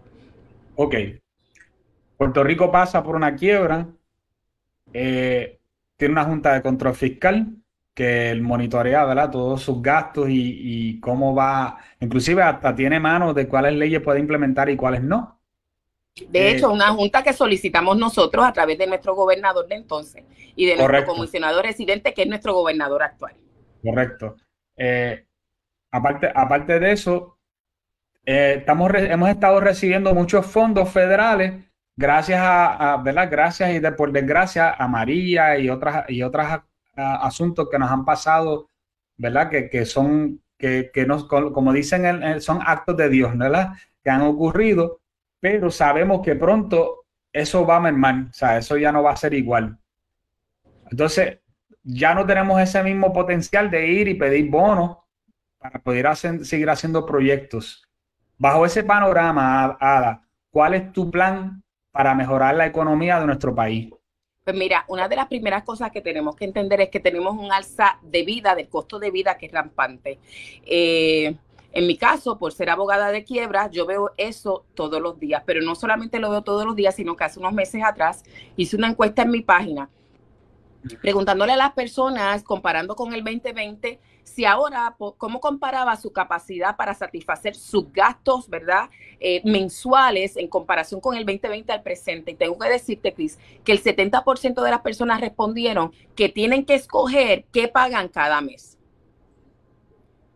Ok. 0.77 0.95
Puerto 2.17 2.43
Rico 2.43 2.71
pasa 2.71 3.03
por 3.03 3.17
una 3.17 3.35
quiebra, 3.35 3.89
eh, 4.93 5.59
tiene 5.97 6.13
una 6.13 6.25
junta 6.25 6.55
de 6.55 6.63
control 6.63 6.95
fiscal 6.95 7.57
que 7.95 8.35
monitorea 8.41 9.05
¿verdad? 9.05 9.31
todos 9.31 9.63
sus 9.63 9.83
gastos 9.83 10.29
y, 10.31 10.91
y, 10.91 11.01
cómo 11.01 11.35
va, 11.35 11.79
inclusive 12.01 12.43
hasta 12.43 12.75
tiene 12.75 12.99
manos 12.99 13.35
de 13.35 13.47
cuáles 13.47 13.75
leyes 13.75 14.01
puede 14.01 14.21
implementar 14.21 14.71
y 14.71 14.77
cuáles 14.77 15.03
no. 15.03 15.42
De 16.29 16.51
hecho, 16.51 16.71
una 16.71 16.89
junta 16.89 17.23
que 17.23 17.33
solicitamos 17.33 17.97
nosotros 17.97 18.45
a 18.45 18.53
través 18.53 18.77
de 18.77 18.87
nuestro 18.87 19.15
gobernador 19.15 19.67
de 19.67 19.77
entonces 19.77 20.25
y 20.55 20.67
de 20.67 20.77
nuestro 20.77 21.07
comisionado 21.07 21.63
residente, 21.63 22.13
que 22.13 22.23
es 22.23 22.29
nuestro 22.29 22.53
gobernador 22.53 23.03
actual. 23.03 23.35
Correcto. 23.83 24.37
Eh, 24.77 25.25
aparte, 25.91 26.31
aparte 26.35 26.79
de 26.79 26.93
eso, 26.93 27.39
eh, 28.27 28.57
estamos 28.59 28.91
hemos 28.95 29.31
estado 29.31 29.61
recibiendo 29.61 30.15
muchos 30.15 30.47
fondos 30.47 30.91
federales 30.91 31.65
gracias 31.97 32.41
a, 32.43 33.01
¿verdad? 33.03 33.29
Gracias 33.31 33.71
y 33.71 33.79
de, 33.79 33.93
por 33.93 34.13
desgracia 34.13 34.71
a 34.71 34.87
María 34.89 35.59
y 35.59 35.71
otras 35.71 36.09
y 36.09 36.23
otros 36.23 36.47
asuntos 36.95 37.69
que 37.71 37.79
nos 37.79 37.91
han 37.91 38.05
pasado, 38.05 38.69
¿verdad? 39.17 39.51
Que, 39.51 39.85
son, 39.87 40.43
que, 40.59 40.91
que 40.93 41.07
nos, 41.07 41.25
como 41.25 41.73
dicen, 41.73 42.41
son 42.41 42.61
actos 42.65 42.97
de 42.99 43.09
Dios, 43.09 43.37
¿verdad? 43.37 43.73
Que 44.05 44.11
han 44.11 44.23
ocurrido 44.23 45.01
pero 45.43 45.73
sabemos 45.73 46.23
que 46.23 46.37
pronto 46.37 47.05
eso 47.33 47.67
va 47.67 47.77
a 47.77 47.81
mermar, 47.81 48.27
o 48.31 48.33
sea, 48.33 48.59
eso 48.59 48.77
ya 48.77 48.93
no 48.93 49.03
va 49.03 49.11
a 49.11 49.17
ser 49.17 49.35
igual. 49.35 49.77
Entonces, 50.89 51.41
ya 51.83 52.15
no 52.15 52.25
tenemos 52.25 52.61
ese 52.61 52.81
mismo 52.85 53.13
potencial 53.13 53.69
de 53.69 53.89
ir 53.89 54.07
y 54.07 54.15
pedir 54.15 54.49
bonos 54.49 54.99
para 55.59 55.81
poder 55.81 56.15
seguir 56.15 56.71
haciendo 56.71 57.05
proyectos. 57.05 57.83
Bajo 58.39 58.65
ese 58.65 58.85
panorama, 58.85 59.77
Ada, 59.81 60.23
¿cuál 60.49 60.75
es 60.75 60.93
tu 60.93 61.11
plan 61.11 61.65
para 61.91 62.15
mejorar 62.15 62.55
la 62.55 62.67
economía 62.67 63.19
de 63.19 63.27
nuestro 63.27 63.53
país? 63.53 63.91
Pues 64.45 64.57
mira, 64.57 64.85
una 64.87 65.09
de 65.09 65.17
las 65.17 65.27
primeras 65.27 65.65
cosas 65.65 65.91
que 65.91 66.03
tenemos 66.03 66.37
que 66.37 66.45
entender 66.45 66.81
es 66.83 66.89
que 66.89 67.01
tenemos 67.01 67.37
un 67.37 67.51
alza 67.51 67.99
de 68.03 68.25
vida, 68.25 68.55
del 68.55 68.69
costo 68.69 69.01
de 69.01 69.11
vida 69.11 69.37
que 69.37 69.47
es 69.47 69.53
rampante. 69.53 70.21
Eh, 70.65 71.35
en 71.73 71.87
mi 71.87 71.97
caso, 71.97 72.39
por 72.39 72.53
ser 72.53 72.71
abogada 72.71 73.11
de 73.11 73.25
quiebra, 73.25 73.71
yo 73.71 73.87
veo 73.87 74.13
eso 74.17 74.65
todos 74.75 75.01
los 75.01 75.19
días, 75.19 75.43
pero 75.47 75.63
no 75.63 75.75
solamente 75.75 76.19
lo 76.19 76.31
veo 76.31 76.43
todos 76.43 76.65
los 76.65 76.77
días, 76.77 76.95
sino 76.95 77.17
que 77.17 77.25
hace 77.25 77.41
unos 77.41 77.53
meses 77.53 77.83
atrás 77.85 78.25
hice 78.57 78.77
una 78.77 78.89
encuesta 78.89 79.23
en 79.23 79.31
mi 79.31 79.43
página 79.43 79.89
preguntándole 81.01 81.53
a 81.53 81.57
las 81.57 81.73
personas, 81.73 82.43
comparando 82.43 82.95
con 82.97 83.13
el 83.13 83.23
2020, 83.23 84.01
si 84.25 84.45
ahora, 84.45 84.95
cómo 85.19 85.41
comparaba 85.41 85.97
su 85.97 86.13
capacidad 86.13 86.77
para 86.77 86.95
satisfacer 86.95 87.55
sus 87.55 87.93
gastos, 87.93 88.49
¿verdad? 88.49 88.89
Eh, 89.21 89.43
mensuales 89.45 90.37
en 90.37 90.49
comparación 90.49 91.01
con 91.01 91.17
el 91.17 91.25
2020 91.27 91.73
al 91.73 91.83
presente. 91.83 92.33
Y 92.33 92.35
tengo 92.35 92.59
que 92.59 92.69
decirte, 92.69 93.13
Cris, 93.13 93.39
que 93.65 93.73
el 93.73 93.83
70% 93.83 94.63
de 94.63 94.71
las 94.71 94.81
personas 94.81 95.21
respondieron 95.21 95.93
que 96.15 96.29
tienen 96.29 96.65
que 96.65 96.75
escoger 96.75 97.45
qué 97.53 97.69
pagan 97.69 98.09
cada 98.09 98.41
mes. 98.41 98.79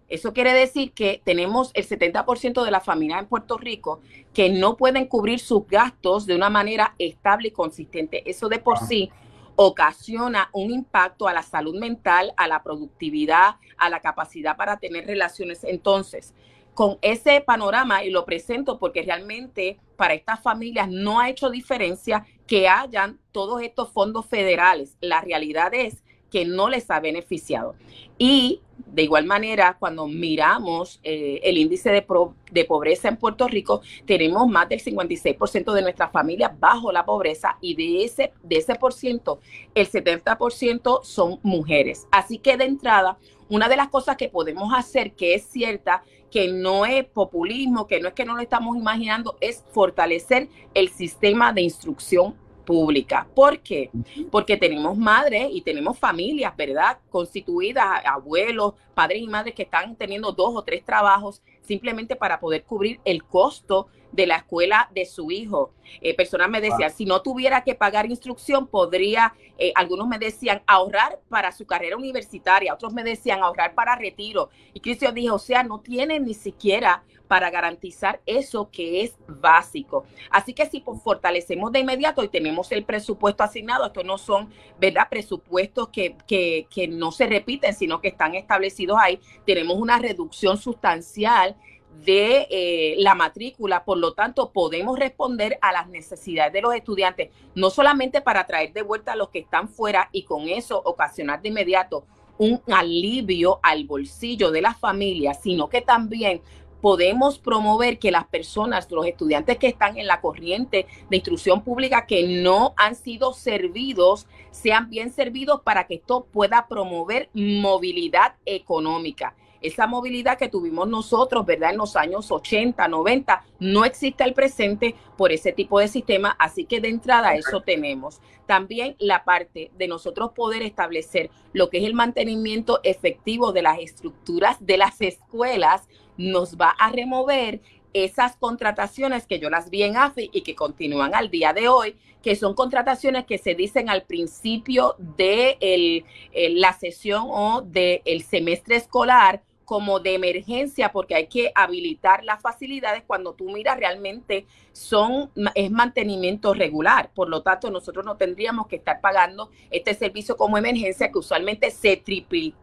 Eso 0.09 0.33
quiere 0.33 0.53
decir 0.53 0.93
que 0.93 1.21
tenemos 1.25 1.71
el 1.75 1.87
70% 1.87 2.65
de 2.65 2.71
las 2.71 2.85
familias 2.85 3.21
en 3.21 3.29
Puerto 3.29 3.59
Rico 3.59 4.01
que 4.33 4.51
no 4.51 4.77
pueden 4.77 5.07
cubrir 5.07 5.41
sus 5.41 5.67
gastos 5.67 6.27
de 6.27 6.37
una 6.37 6.51
manera 6.51 6.95
estable 6.99 7.49
y 7.49 7.51
consistente. 7.53 8.29
Eso 8.29 8.49
de 8.49 8.59
por 8.59 8.79
sí 8.79 9.11
ocasiona 9.57 10.51
un 10.53 10.71
impacto 10.71 11.27
a 11.27 11.33
la 11.33 11.43
salud 11.43 11.79
mental, 11.79 12.33
a 12.37 12.47
la 12.47 12.63
productividad, 12.63 13.57
a 13.79 13.89
la 13.89 14.01
capacidad 14.01 14.57
para 14.57 14.79
tener 14.79 15.07
relaciones. 15.07 15.65
Entonces, 15.65 16.35
con 16.75 16.99
ese 17.01 17.41
panorama, 17.41 18.05
y 18.05 18.11
lo 18.11 18.27
presento 18.27 18.79
porque 18.79 19.03
realmente 19.03 19.81
para 19.97 20.13
estas 20.13 20.41
familias 20.41 20.89
no 20.91 21.19
ha 21.19 21.31
hecho 21.31 21.49
diferencia 21.49 22.27
que 22.47 22.69
hayan 22.69 23.19
todos 23.33 23.63
estos 23.63 23.91
fondos 23.91 24.27
federales. 24.27 24.97
La 25.01 25.23
realidad 25.23 25.73
es 25.73 26.05
que 26.31 26.45
no 26.45 26.69
les 26.69 26.91
ha 26.91 27.01
beneficiado. 27.01 27.75
Y 28.19 28.61
de 28.97 29.03
igual 29.03 29.27
manera, 29.27 29.77
cuando 29.79 30.07
miramos 30.07 31.01
eh, 31.03 31.39
el 31.43 31.59
índice 31.59 31.91
de, 31.91 32.07
de, 32.51 32.65
pobreza 32.65 33.09
en 33.09 33.19
Puerto 33.19 33.47
Rico, 33.47 33.83
tenemos 34.07 34.49
más 34.49 34.71
del 34.71 34.83
56% 34.83 35.75
de 35.75 35.83
nuestras 35.83 36.11
familias 36.11 36.59
bajo 36.59 36.91
la 36.91 37.05
pobreza 37.05 37.59
y 37.61 37.75
de 37.75 38.05
ese, 38.05 38.33
de 38.43 38.57
ese 38.57 38.75
por 38.77 38.95
ciento, 38.95 39.39
el 39.75 39.87
70% 39.87 41.05
son 41.05 41.39
mujeres. 41.43 42.07
Así 42.11 42.39
que 42.39 42.57
de 42.57 42.65
entrada, 42.65 43.19
una 43.51 43.69
de 43.69 43.77
las 43.77 43.89
cosas 43.89 44.17
que 44.17 44.31
podemos 44.31 44.73
hacer, 44.75 45.13
que 45.13 45.35
es 45.35 45.45
cierta, 45.45 46.03
que 46.31 46.49
no 46.49 46.87
es 46.87 47.05
populismo, 47.05 47.87
que 47.87 48.01
no 48.01 48.09
es 48.09 48.15
que 48.15 48.25
no 48.25 48.35
lo 48.35 48.41
estamos 48.41 48.79
imaginando, 48.79 49.37
es 49.43 49.63
fortalecer 49.73 50.49
el 50.73 50.89
sistema 50.89 51.53
de 51.53 51.61
instrucción 51.61 52.35
pública. 52.67 53.27
¿Por 53.35 53.61
qué? 53.61 53.91
Porque 54.31 54.59
tenemos 54.59 54.99
madres 54.99 55.49
y 55.51 55.63
tenemos 55.63 55.99
familias, 55.99 56.55
¿verdad? 56.55 56.99
Constituidas, 57.09 58.05
abuelos, 58.05 58.75
padres 58.93 59.23
y 59.23 59.29
madres 59.29 59.55
que 59.55 59.63
están 59.63 59.97
teniendo 59.97 60.33
dos 60.33 60.55
o 60.55 60.63
tres 60.63 60.85
trabajos 60.85 61.41
simplemente 61.63 62.17
para 62.17 62.39
poder 62.39 62.65
cubrir 62.65 63.01
el 63.05 63.25
costo 63.25 63.89
de 64.13 64.27
la 64.27 64.37
escuela 64.37 64.89
de 64.95 65.05
su 65.05 65.31
hijo. 65.31 65.73
Eh, 66.01 66.15
personas 66.15 66.49
me 66.49 66.61
decían, 66.61 66.91
si 66.91 67.05
no 67.05 67.23
tuviera 67.23 67.63
que 67.63 67.75
pagar 67.75 68.07
instrucción, 68.07 68.67
podría, 68.67 69.35
eh, 69.59 69.73
algunos 69.75 70.09
me 70.09 70.19
decían, 70.19 70.63
ahorrar 70.67 71.21
para 71.29 71.53
su 71.53 71.67
carrera 71.67 71.97
universitaria, 71.97 72.75
otros 72.75 72.93
me 72.93 73.05
decían, 73.05 73.43
ahorrar 73.43 73.75
para 73.75 73.97
retiro. 73.97 74.49
Y 74.73 74.81
Cristian 74.81 75.15
dijo, 75.15 75.35
o 75.35 75.39
sea, 75.39 75.63
no 75.63 75.81
tienen 75.81 76.25
ni 76.25 76.35
siquiera 76.35 77.03
para 77.27 77.51
garantizar 77.51 78.21
eso 78.27 78.71
que 78.71 79.03
es 79.03 79.17
básico. 79.27 80.05
Así 80.31 80.53
que 80.53 80.67
si 80.67 80.83
fortalecemos 81.03 81.73
de 81.73 81.81
inmediato 81.81 82.23
y 82.23 82.29
tenemos 82.29 82.73
el 82.73 82.85
presupuesto 82.85 83.43
asignado, 83.43 83.87
estos 83.87 84.05
no 84.05 84.19
son, 84.19 84.51
¿verdad? 84.79 85.09
Presupuestos 85.11 85.89
que, 85.89 86.17
que, 86.27 86.67
que 86.71 86.89
no 86.89 87.13
se 87.13 87.27
repiten, 87.27 87.75
sino 87.75 88.01
que 88.01 88.09
están 88.09 88.35
establecidos 88.35 88.99
ahí, 89.01 89.21
tenemos 89.45 89.77
una 89.77 89.99
reducción 89.99 90.59
sustancial 90.59 91.57
de 92.05 92.47
eh, 92.51 92.95
la 92.99 93.15
matrícula, 93.15 93.85
por 93.85 93.99
lo 93.99 94.13
tanto 94.13 94.51
podemos 94.53 94.99
responder 94.99 95.59
a 95.63 95.73
las 95.73 95.89
necesidades 95.89 96.53
de 96.53 96.61
los 96.61 96.75
estudiantes, 96.75 97.31
no 97.55 97.71
solamente 97.71 98.21
para 98.21 98.47
traer 98.47 98.73
de 98.73 98.83
vuelta 98.83 99.13
a 99.13 99.17
los 99.17 99.31
que 99.31 99.39
están 99.39 99.69
fuera 99.69 100.09
y 100.13 100.25
con 100.25 100.49
eso 100.49 100.81
ocasionar 100.85 101.41
de 101.41 101.49
inmediato 101.49 102.05
un 102.39 102.61
alivio 102.71 103.61
al 103.63 103.85
bolsillo 103.85 104.51
de 104.51 104.61
las 104.61 104.79
familias, 104.79 105.41
sino 105.43 105.69
que 105.69 105.81
también 105.81 106.43
podemos 106.81 107.39
promover 107.39 107.99
que 107.99 108.11
las 108.11 108.27
personas, 108.27 108.91
los 108.91 109.07
estudiantes 109.07 109.59
que 109.59 109.69
están 109.69 109.99
en 109.99 110.07
la 110.07 110.21
corriente 110.21 110.87
de 111.11 111.17
instrucción 111.17 111.63
pública 111.63 112.07
que 112.07 112.43
no 112.43 112.75
han 112.77 112.95
sido 112.95 113.33
servidos, 113.33 114.27
sean 114.51 114.89
bien 114.91 115.11
servidos 115.13 115.61
para 115.63 115.87
que 115.87 115.95
esto 115.97 116.27
pueda 116.33 116.67
promover 116.69 117.31
movilidad 117.35 118.35
económica. 118.45 119.35
Esa 119.61 119.87
movilidad 119.87 120.39
que 120.39 120.49
tuvimos 120.49 120.89
nosotros, 120.89 121.45
¿verdad? 121.47 121.71
En 121.71 121.79
los 121.79 121.97
años 121.97 122.31
80, 122.31 122.87
90, 122.89 123.45
no 123.61 123.85
existe 123.85 124.25
el 124.25 124.35
presente 124.35 124.95
por 125.17 125.33
ese 125.33 125.53
tipo 125.53 125.81
de 125.81 125.89
sistema, 125.89 126.37
así 126.39 126.65
que 126.65 126.81
de 126.81 126.89
entrada 126.89 127.35
eso 127.35 127.61
tenemos. 127.63 128.21
También 128.47 128.97
la 128.99 129.25
parte 129.25 129.71
de 129.77 129.89
nosotros 129.89 130.33
poder 130.33 130.63
establecer 130.63 131.31
lo 131.53 131.69
que 131.69 131.79
es 131.79 131.85
el 131.85 131.95
mantenimiento 131.95 132.81
efectivo 132.85 133.53
de 133.53 133.63
las 133.63 133.79
estructuras 133.79 134.57
de 134.61 134.77
las 134.77 135.01
escuelas 135.01 135.89
nos 136.17 136.57
va 136.57 136.71
a 136.71 136.91
remover 136.91 137.61
esas 138.05 138.37
contrataciones 138.37 139.27
que 139.27 139.39
yo 139.39 139.51
las 139.51 139.71
vi 139.71 139.83
en 139.83 139.97
AFI 139.97 140.31
y 140.33 140.43
que 140.43 140.55
continúan 140.55 141.15
al 141.15 141.31
día 141.31 141.53
de 141.53 141.69
hoy, 141.69 141.97
que 142.23 142.37
son 142.37 142.55
contrataciones 142.55 143.25
que 143.25 143.39
se 143.39 143.55
dicen 143.55 143.89
al 143.89 144.03
principio 144.03 144.97
de 144.99 146.05
la 146.35 146.73
sesión 146.73 147.27
o 147.29 147.63
del 147.63 148.23
semestre 148.23 148.77
escolar 148.77 149.43
como 149.67 150.01
de 150.01 150.15
emergencia 150.15 150.93
porque 150.93 151.15
hay 151.15 151.27
que 151.27 151.53
habilitar 151.55 152.25
las 152.25 152.41
facilidades 152.41 153.03
cuando 153.07 153.35
tú 153.35 153.51
miras 153.51 153.77
realmente 153.77 154.47
son 154.73 155.31
es 155.55 155.71
mantenimiento 155.71 156.55
regular. 156.55 157.11
Por 157.15 157.29
lo 157.29 157.43
tanto 157.43 157.71
nosotros 157.71 158.05
no 158.05 158.17
tendríamos 158.17 158.69
que 158.69 158.77
estar 158.77 159.01
pagando 159.03 159.51
este 159.71 159.93
servicio 159.93 160.37
como 160.37 160.57
emergencia 160.57 161.11
que 161.11 161.19
usualmente 161.19 161.71
se, 161.71 162.03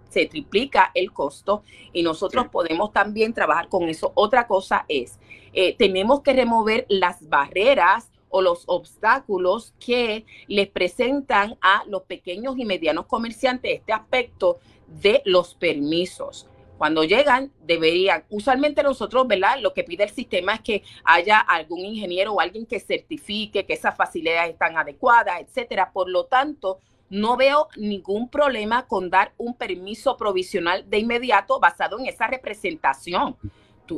se 0.10 0.26
triplica 0.26 0.92
el 0.96 1.12
costo. 1.12 1.64
Y 1.92 2.02
nosotros 2.02 2.48
podemos 2.48 2.92
también 2.94 3.34
trabajar 3.34 3.68
con 3.68 3.90
eso. 3.90 4.14
Otra 4.16 4.48
cosa 4.48 4.86
es 4.88 5.20
eh, 5.54 5.76
tenemos 5.78 6.22
que 6.22 6.34
remover 6.34 6.86
las 6.90 7.30
barreras 7.30 8.10
o 8.30 8.42
los 8.42 8.64
obstáculos 8.66 9.76
que 9.80 10.26
les 10.48 10.68
presentan 10.68 11.58
a 11.62 11.84
los 11.88 12.04
pequeños 12.04 12.58
y 12.58 12.66
medianos 12.66 13.06
comerciantes 13.06 13.80
este 13.80 13.94
aspecto 13.94 14.58
de 14.88 15.22
los 15.26 15.54
permisos. 15.54 16.48
Cuando 16.78 17.04
llegan, 17.04 17.52
deberían, 17.62 18.26
usualmente 18.30 18.84
nosotros, 18.84 19.28
¿verdad? 19.28 19.60
Lo 19.62 19.74
que 19.74 19.84
pide 19.84 20.04
el 20.04 20.10
sistema 20.10 20.56
es 20.56 20.62
que 20.62 20.84
haya 21.06 21.40
algún 21.40 21.80
ingeniero 21.80 22.34
o 22.34 22.40
alguien 22.40 22.66
que 22.66 22.80
certifique 22.80 23.66
que 23.66 23.74
esas 23.74 23.96
facilidades 23.96 24.52
están 24.52 24.78
adecuadas, 24.78 25.40
etcétera. 25.40 25.92
Por 25.94 26.10
lo 26.10 26.26
tanto, 26.26 26.80
no 27.10 27.38
veo 27.38 27.68
ningún 27.78 28.28
problema 28.28 28.88
con 28.88 29.10
dar 29.10 29.34
un 29.38 29.54
permiso 29.54 30.18
provisional 30.18 30.90
de 30.90 30.98
inmediato 30.98 31.60
basado 31.60 32.00
en 32.00 32.08
esa 32.08 32.28
representación. 32.28 33.38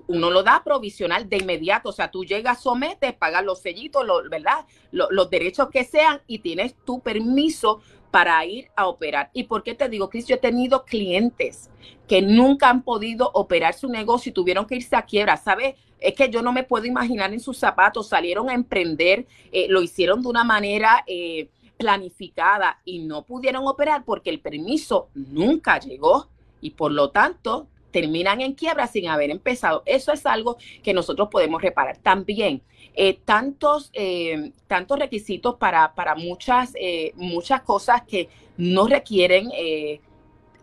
uno 0.07 0.29
lo 0.29 0.43
da 0.43 0.61
provisional 0.63 1.29
de 1.29 1.37
inmediato, 1.37 1.89
o 1.89 1.93
sea, 1.93 2.11
tú 2.11 2.25
llegas, 2.25 2.61
sometes, 2.61 3.13
pagas 3.13 3.45
los 3.45 3.61
sellitos, 3.61 4.05
¿verdad? 4.29 4.65
los 4.91 5.29
derechos 5.29 5.69
que 5.69 5.85
sean 5.85 6.21
y 6.27 6.39
tienes 6.39 6.75
tu 6.83 6.99
permiso 6.99 7.81
para 8.15 8.45
ir 8.45 8.69
a 8.77 8.87
operar. 8.87 9.29
¿Y 9.33 9.43
por 9.43 9.61
qué 9.61 9.75
te 9.75 9.89
digo, 9.89 10.09
Cris? 10.09 10.25
Yo 10.25 10.35
he 10.35 10.37
tenido 10.37 10.85
clientes 10.85 11.69
que 12.07 12.21
nunca 12.21 12.69
han 12.69 12.81
podido 12.81 13.29
operar 13.33 13.73
su 13.73 13.89
negocio 13.89 14.29
y 14.29 14.33
tuvieron 14.33 14.65
que 14.65 14.77
irse 14.77 14.95
a 14.95 15.01
quiebra, 15.01 15.35
¿sabes? 15.35 15.75
Es 15.99 16.13
que 16.13 16.29
yo 16.29 16.41
no 16.41 16.53
me 16.53 16.63
puedo 16.63 16.85
imaginar 16.85 17.33
en 17.33 17.41
sus 17.41 17.57
zapatos, 17.57 18.07
salieron 18.07 18.49
a 18.49 18.53
emprender, 18.53 19.27
eh, 19.51 19.67
lo 19.67 19.81
hicieron 19.81 20.21
de 20.21 20.29
una 20.29 20.45
manera 20.45 21.03
eh, 21.07 21.49
planificada 21.75 22.79
y 22.85 22.99
no 22.99 23.25
pudieron 23.25 23.67
operar 23.67 24.05
porque 24.05 24.29
el 24.29 24.39
permiso 24.39 25.09
nunca 25.13 25.77
llegó 25.81 26.29
y 26.61 26.69
por 26.69 26.93
lo 26.93 27.09
tanto 27.09 27.67
terminan 27.91 28.39
en 28.39 28.53
quiebra 28.53 28.87
sin 28.87 29.09
haber 29.09 29.29
empezado. 29.29 29.83
Eso 29.85 30.13
es 30.13 30.25
algo 30.25 30.55
que 30.83 30.93
nosotros 30.93 31.27
podemos 31.29 31.61
reparar. 31.61 31.97
También 31.97 32.61
eh, 32.97 33.19
tantos, 33.25 33.89
eh, 33.93 34.53
tantos 34.67 34.97
requisitos 34.97 35.55
para, 35.55 35.93
para 35.95 36.15
muchas, 36.15 36.71
eh, 36.75 37.11
muchas 37.15 37.61
cosas 37.61 38.03
que 38.03 38.29
no 38.57 38.87
requieren 38.87 39.49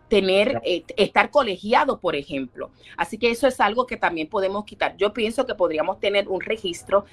tener, 0.07 0.61
estar 0.97 1.29
colegiado, 1.29 1.99
por 1.99 2.15
ejemplo. 2.15 2.71
Así 2.97 3.19
que 3.19 3.29
eso 3.29 3.47
es 3.47 3.59
algo 3.59 3.85
que 3.85 3.97
también 3.97 4.27
podemos 4.27 4.65
quitar. 4.65 4.97
Yo 4.97 5.13
pienso 5.13 5.45
que 5.45 5.53
podríamos 5.53 5.99
tener 5.99 6.27
un 6.27 6.41
registro 6.41 7.05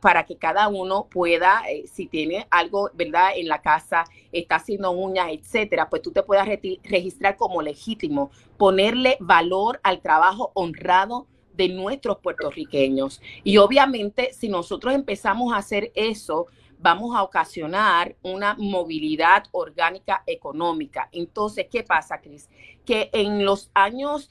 para 0.00 0.24
que 0.24 0.36
cada 0.36 0.68
uno 0.68 1.06
pueda, 1.10 1.62
si 1.90 2.06
tiene 2.06 2.46
algo, 2.50 2.90
¿verdad? 2.92 3.30
En 3.36 3.48
la 3.48 3.62
casa, 3.62 4.04
está 4.32 4.56
haciendo 4.56 4.90
uñas, 4.90 5.28
etcétera, 5.30 5.88
pues 5.88 6.02
tú 6.02 6.10
te 6.10 6.22
puedas 6.22 6.46
registrar 6.46 7.36
como 7.36 7.62
legítimo, 7.62 8.30
ponerle 8.58 9.16
valor 9.20 9.80
al 9.82 10.00
trabajo 10.00 10.50
honrado 10.54 11.26
de 11.58 11.68
nuestros 11.68 12.18
puertorriqueños. 12.20 13.20
Y 13.42 13.58
obviamente, 13.58 14.32
si 14.32 14.48
nosotros 14.48 14.94
empezamos 14.94 15.52
a 15.52 15.56
hacer 15.56 15.90
eso, 15.94 16.46
vamos 16.78 17.14
a 17.16 17.24
ocasionar 17.24 18.14
una 18.22 18.54
movilidad 18.54 19.42
orgánica 19.50 20.22
económica. 20.26 21.08
Entonces, 21.10 21.66
¿qué 21.70 21.82
pasa, 21.82 22.20
Cris? 22.20 22.48
Que 22.86 23.10
en 23.12 23.44
los 23.44 23.70
años 23.74 24.30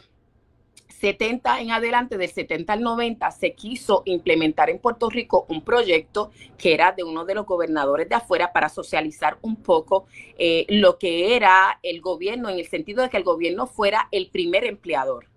70 0.87 1.59
en 1.59 1.71
adelante, 1.71 2.17
del 2.17 2.29
70 2.29 2.71
al 2.71 2.81
90, 2.81 3.29
se 3.31 3.53
quiso 3.53 4.03
implementar 4.05 4.69
en 4.69 4.79
Puerto 4.79 5.09
Rico 5.09 5.45
un 5.49 5.61
proyecto 5.61 6.31
que 6.57 6.73
era 6.73 6.93
de 6.93 7.03
uno 7.03 7.25
de 7.25 7.35
los 7.35 7.45
gobernadores 7.45 8.07
de 8.07 8.15
afuera 8.15 8.53
para 8.53 8.69
socializar 8.69 9.37
un 9.41 9.57
poco 9.57 10.05
eh, 10.39 10.65
lo 10.69 10.97
que 10.97 11.35
era 11.35 11.77
el 11.83 11.99
gobierno, 11.99 12.49
en 12.49 12.57
el 12.57 12.67
sentido 12.67 13.03
de 13.03 13.09
que 13.09 13.17
el 13.17 13.23
gobierno 13.23 13.67
fuera 13.67 14.07
el 14.11 14.29
primer 14.29 14.63
empleador 14.63 15.27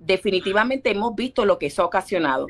definitivamente 0.00 0.90
hemos 0.90 1.14
visto 1.14 1.44
lo 1.44 1.58
que 1.58 1.66
eso 1.66 1.82
ha 1.82 1.86
ocasionado. 1.86 2.46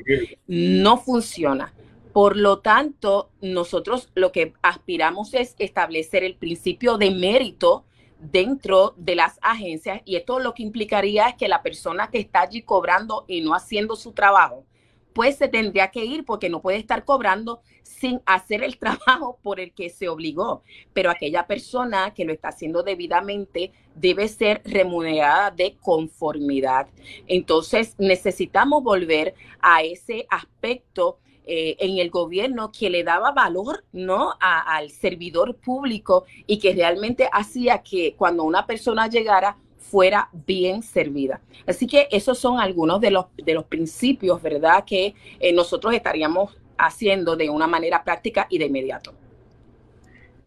No 0.47 0.97
funciona. 0.97 1.73
Por 2.13 2.35
lo 2.35 2.59
tanto, 2.59 3.29
nosotros 3.41 4.09
lo 4.15 4.31
que 4.31 4.53
aspiramos 4.61 5.33
es 5.33 5.55
establecer 5.59 6.23
el 6.23 6.35
principio 6.35 6.97
de 6.97 7.11
mérito 7.11 7.85
dentro 8.19 8.93
de 8.97 9.15
las 9.15 9.39
agencias 9.41 10.01
y 10.05 10.15
esto 10.15 10.39
lo 10.39 10.53
que 10.53 10.63
implicaría 10.63 11.29
es 11.29 11.35
que 11.35 11.47
la 11.47 11.63
persona 11.63 12.09
que 12.09 12.19
está 12.19 12.41
allí 12.41 12.61
cobrando 12.61 13.25
y 13.27 13.41
no 13.41 13.55
haciendo 13.55 13.95
su 13.95 14.11
trabajo 14.11 14.65
pues 15.13 15.37
se 15.37 15.47
tendría 15.47 15.89
que 15.89 16.05
ir 16.05 16.25
porque 16.25 16.49
no 16.49 16.61
puede 16.61 16.77
estar 16.77 17.05
cobrando 17.05 17.61
sin 17.83 18.21
hacer 18.25 18.63
el 18.63 18.77
trabajo 18.79 19.39
por 19.41 19.59
el 19.59 19.73
que 19.73 19.89
se 19.89 20.09
obligó. 20.09 20.63
Pero 20.93 21.09
aquella 21.09 21.47
persona 21.47 22.13
que 22.13 22.25
lo 22.25 22.33
está 22.33 22.49
haciendo 22.49 22.83
debidamente 22.83 23.71
debe 23.95 24.27
ser 24.27 24.61
remunerada 24.65 25.51
de 25.51 25.75
conformidad. 25.81 26.87
Entonces 27.27 27.95
necesitamos 27.97 28.83
volver 28.83 29.35
a 29.59 29.83
ese 29.83 30.25
aspecto 30.29 31.19
eh, 31.43 31.75
en 31.79 31.97
el 31.97 32.11
gobierno 32.11 32.71
que 32.71 32.91
le 32.91 33.03
daba 33.03 33.31
valor 33.31 33.83
¿no? 33.91 34.33
al 34.39 34.91
servidor 34.91 35.55
público 35.55 36.25
y 36.45 36.59
que 36.59 36.73
realmente 36.73 37.27
hacía 37.31 37.81
que 37.81 38.15
cuando 38.15 38.43
una 38.43 38.67
persona 38.67 39.07
llegara 39.07 39.57
fuera 39.91 40.29
bien 40.47 40.81
servida. 40.81 41.41
Así 41.67 41.85
que 41.85 42.07
esos 42.11 42.39
son 42.39 42.59
algunos 42.59 43.01
de 43.01 43.11
los, 43.11 43.25
de 43.35 43.53
los 43.53 43.65
principios, 43.65 44.41
¿verdad?, 44.41 44.85
que 44.85 45.13
eh, 45.39 45.51
nosotros 45.51 45.93
estaríamos 45.93 46.57
haciendo 46.77 47.35
de 47.35 47.49
una 47.49 47.67
manera 47.67 48.03
práctica 48.03 48.47
y 48.49 48.57
de 48.57 48.65
inmediato. 48.65 49.13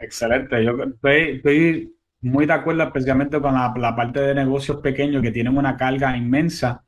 Excelente. 0.01 0.65
Yo 0.65 0.73
estoy, 1.05 1.95
muy 2.23 2.47
de 2.47 2.55
acuerdo 2.55 2.83
especialmente 2.85 3.39
con 3.39 3.55
la, 3.55 3.95
parte 3.95 4.21
de 4.21 4.35
negocios 4.35 4.79
pequeños 4.79 5.23
que 5.23 5.31
tienen 5.31 5.59
una 5.59 5.77
carga 5.77 6.17
inmensa 6.17 6.83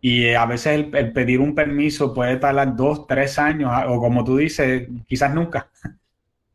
y 0.00 0.26
eh, 0.26 0.36
a 0.36 0.46
veces 0.46 0.86
el, 0.92 1.12
pedir 1.12 1.40
un 1.40 1.56
permiso 1.56 2.14
puede 2.14 2.36
tardar 2.36 2.76
dos, 2.76 3.08
tres 3.08 3.40
años 3.40 3.72
o 3.88 3.98
como 3.98 4.22
tú 4.22 4.36
dices, 4.36 4.88
quizás 5.06 5.34
nunca. 5.34 5.68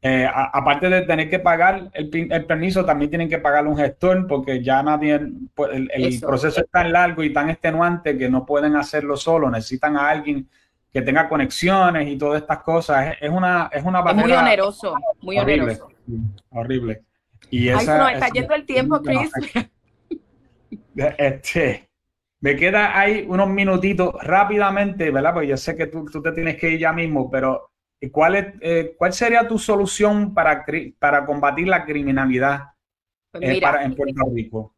Eh, 0.05 0.27
aparte 0.29 0.89
de 0.89 1.03
tener 1.03 1.29
que 1.29 1.39
pagar 1.39 1.89
el, 1.93 2.09
permiso, 2.45 2.83
también 2.83 3.09
tienen 3.09 3.29
que 3.29 3.37
pagar 3.37 3.65
un 3.65 3.77
gestor 3.77 4.27
porque 4.27 4.61
ya 4.61 4.83
nadie, 4.83 5.17
pues, 5.55 5.71
el, 5.71 6.19
proceso 6.19 6.59
es 6.59 6.69
tan 6.69 6.91
largo 6.91 7.23
y 7.23 7.31
tan 7.31 7.49
extenuante 7.49 8.17
que 8.17 8.27
no 8.27 8.45
pueden 8.45 8.75
hacerlo 8.75 9.15
solo, 9.15 9.49
necesitan 9.49 9.95
a 9.95 10.09
alguien 10.09 10.49
que 10.91 11.01
tenga 11.03 11.29
conexiones 11.29 12.05
y 12.09 12.17
todas 12.17 12.41
estas 12.41 12.59
cosas. 12.63 13.15
Es, 13.21 13.29
una 13.29 13.69
es 13.71 13.81
una 13.85 14.01
muy 14.01 14.33
oneroso, 14.33 14.93
muy 15.21 15.39
horrible, 15.39 15.63
oneroso. 15.63 15.89
Horrible. 16.49 17.03
Y 17.49 17.69
esa, 17.69 17.97
no, 17.97 18.09
está 18.09 18.27
yendo 18.27 18.55
el 18.55 18.65
tiempo, 18.65 19.01
Chris. 19.01 19.31
Este, 21.17 21.89
me 22.41 22.55
queda 22.55 22.99
ahí 22.99 23.25
unos 23.27 23.49
minutitos 23.49 24.13
rápidamente, 24.21 25.09
¿verdad? 25.09 25.33
Porque 25.33 25.47
yo 25.47 25.57
sé 25.57 25.75
que 25.75 25.87
tú, 25.87 26.05
tú 26.05 26.21
te 26.21 26.31
tienes 26.33 26.57
que 26.57 26.69
ir 26.69 26.79
ya 26.79 26.93
mismo, 26.93 27.31
pero 27.31 27.72
¿Cuál, 28.11 28.35
es, 28.35 28.45
eh, 28.61 28.95
¿Cuál 28.97 29.13
sería 29.13 29.47
tu 29.47 29.57
solución 29.57 30.33
para, 30.33 30.65
para 30.99 31.25
combatir 31.25 31.67
la 31.67 31.85
criminalidad 31.85 32.73
pues 33.31 33.43
eh, 33.43 33.61
en 33.81 33.95
Puerto 33.95 34.23
Rico? 34.33 34.75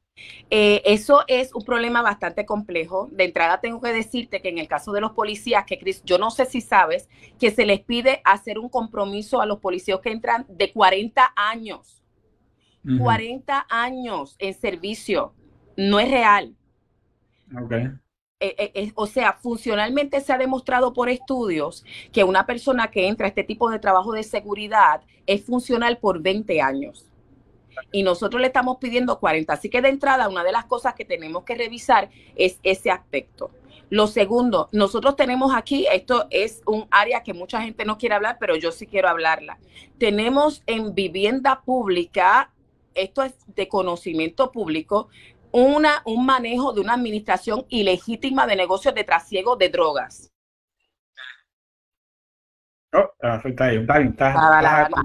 Eh, 0.50 0.82
eso 0.86 1.24
es 1.28 1.54
un 1.54 1.64
problema 1.64 2.02
bastante 2.02 2.46
complejo. 2.46 3.10
De 3.12 3.26
entrada 3.26 3.60
tengo 3.60 3.82
que 3.82 3.92
decirte 3.92 4.42
que 4.42 4.50
en 4.50 4.60
el 4.60 4.68
caso 4.68 4.94
de 4.94 5.02
los 5.02 5.12
policías, 5.12 5.66
que 5.66 5.78
Chris, 5.78 6.04
yo 6.06 6.18
no 6.18 6.32
sé 6.32 6.46
si 6.46 6.62
sabes 6.62 7.10
que 7.40 7.52
se 7.52 7.66
les 7.66 7.82
pide 7.82 8.22
hacer 8.24 8.60
un 8.60 8.70
compromiso 8.70 9.42
a 9.42 9.46
los 9.46 9.60
policías 9.60 10.00
que 10.00 10.12
entran 10.12 10.46
de 10.48 10.72
40 10.72 11.34
años. 11.36 12.02
40 13.00 13.66
años 13.68 14.36
en 14.38 14.54
servicio. 14.54 15.34
No 15.76 16.00
es 16.00 16.12
real. 16.12 16.56
Okay. 17.64 17.90
Eh, 18.42 18.54
eh, 18.58 18.72
eh, 18.74 18.92
o 18.96 19.08
sea, 19.08 19.32
funcionalmente 19.32 20.20
se 20.20 20.34
ha 20.34 20.38
demostrado 20.38 20.92
por 20.92 21.08
estudios 21.08 21.86
que 22.12 22.26
una 22.26 22.46
persona 22.46 22.92
que 22.92 23.08
entra 23.08 23.28
a 23.28 23.30
este 23.30 23.46
tipo 23.46 23.70
de 23.70 23.80
trabajo 23.80 24.12
de 24.12 24.24
seguridad 24.24 25.02
es 25.26 25.46
funcional 25.46 26.00
por 26.00 26.22
20 26.22 26.62
años. 26.62 27.06
Y 27.94 28.04
nosotros 28.04 28.42
le 28.42 28.48
estamos 28.48 28.78
pidiendo 28.78 29.20
40. 29.22 29.54
Así 29.54 29.70
que 29.70 29.82
de 29.82 29.88
entrada, 29.88 30.28
una 30.28 30.44
de 30.44 30.52
las 30.52 30.66
cosas 30.66 30.96
que 30.96 31.06
tenemos 31.06 31.46
que 31.46 31.56
revisar 31.56 32.10
es 32.36 32.60
ese 32.64 32.92
aspecto. 32.92 33.52
Lo 33.90 34.08
segundo, 34.08 34.68
nosotros 34.74 35.16
tenemos 35.16 35.54
aquí, 35.56 35.88
esto 35.90 36.28
es 36.30 36.62
un 36.66 36.88
área 36.92 37.24
que 37.24 37.34
mucha 37.34 37.62
gente 37.62 37.86
no 37.86 37.98
quiere 37.98 38.16
hablar, 38.16 38.36
pero 38.38 38.58
yo 38.58 38.74
sí 38.74 38.86
quiero 38.86 39.08
hablarla. 39.08 39.60
Tenemos 39.98 40.62
en 40.68 40.94
vivienda 40.94 41.62
pública, 41.62 42.52
esto 42.96 43.24
es 43.24 43.34
de 43.56 43.70
conocimiento 43.70 44.52
público, 44.52 45.08
una, 45.56 46.02
un 46.04 46.26
manejo 46.26 46.74
de 46.74 46.82
una 46.82 46.96
administración 46.96 47.66
ilegítima 47.70 48.46
de 48.46 48.58
negocios 48.58 48.94
de 48.94 49.06
trasiego 49.06 49.56
de 49.56 49.70
drogas. 49.70 50.30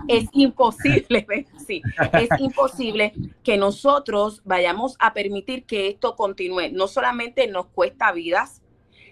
Es 0.08 0.28
imposible, 0.32 1.24
sí, 1.66 1.82
es 2.14 2.28
imposible 2.40 3.12
que 3.44 3.56
nosotros 3.56 4.42
vayamos 4.44 4.96
a 4.98 5.12
permitir 5.12 5.66
que 5.66 5.86
esto 5.86 6.16
continúe. 6.16 6.72
No 6.72 6.88
solamente 6.88 7.46
nos 7.46 7.66
cuesta 7.66 8.10
vidas, 8.10 8.60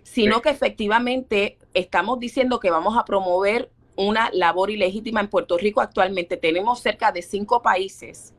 sino 0.02 0.42
que 0.42 0.50
efectivamente 0.50 1.56
estamos 1.72 2.18
diciendo 2.18 2.58
que 2.58 2.70
vamos 2.72 2.98
a 2.98 3.04
promover 3.04 3.70
una 3.94 4.28
labor 4.32 4.70
ilegítima 4.70 5.20
en 5.20 5.28
Puerto 5.28 5.56
Rico 5.56 5.80
actualmente. 5.80 6.36
Tenemos 6.36 6.80
cerca 6.80 7.12
de 7.12 7.22
cinco 7.22 7.62
países 7.62 8.34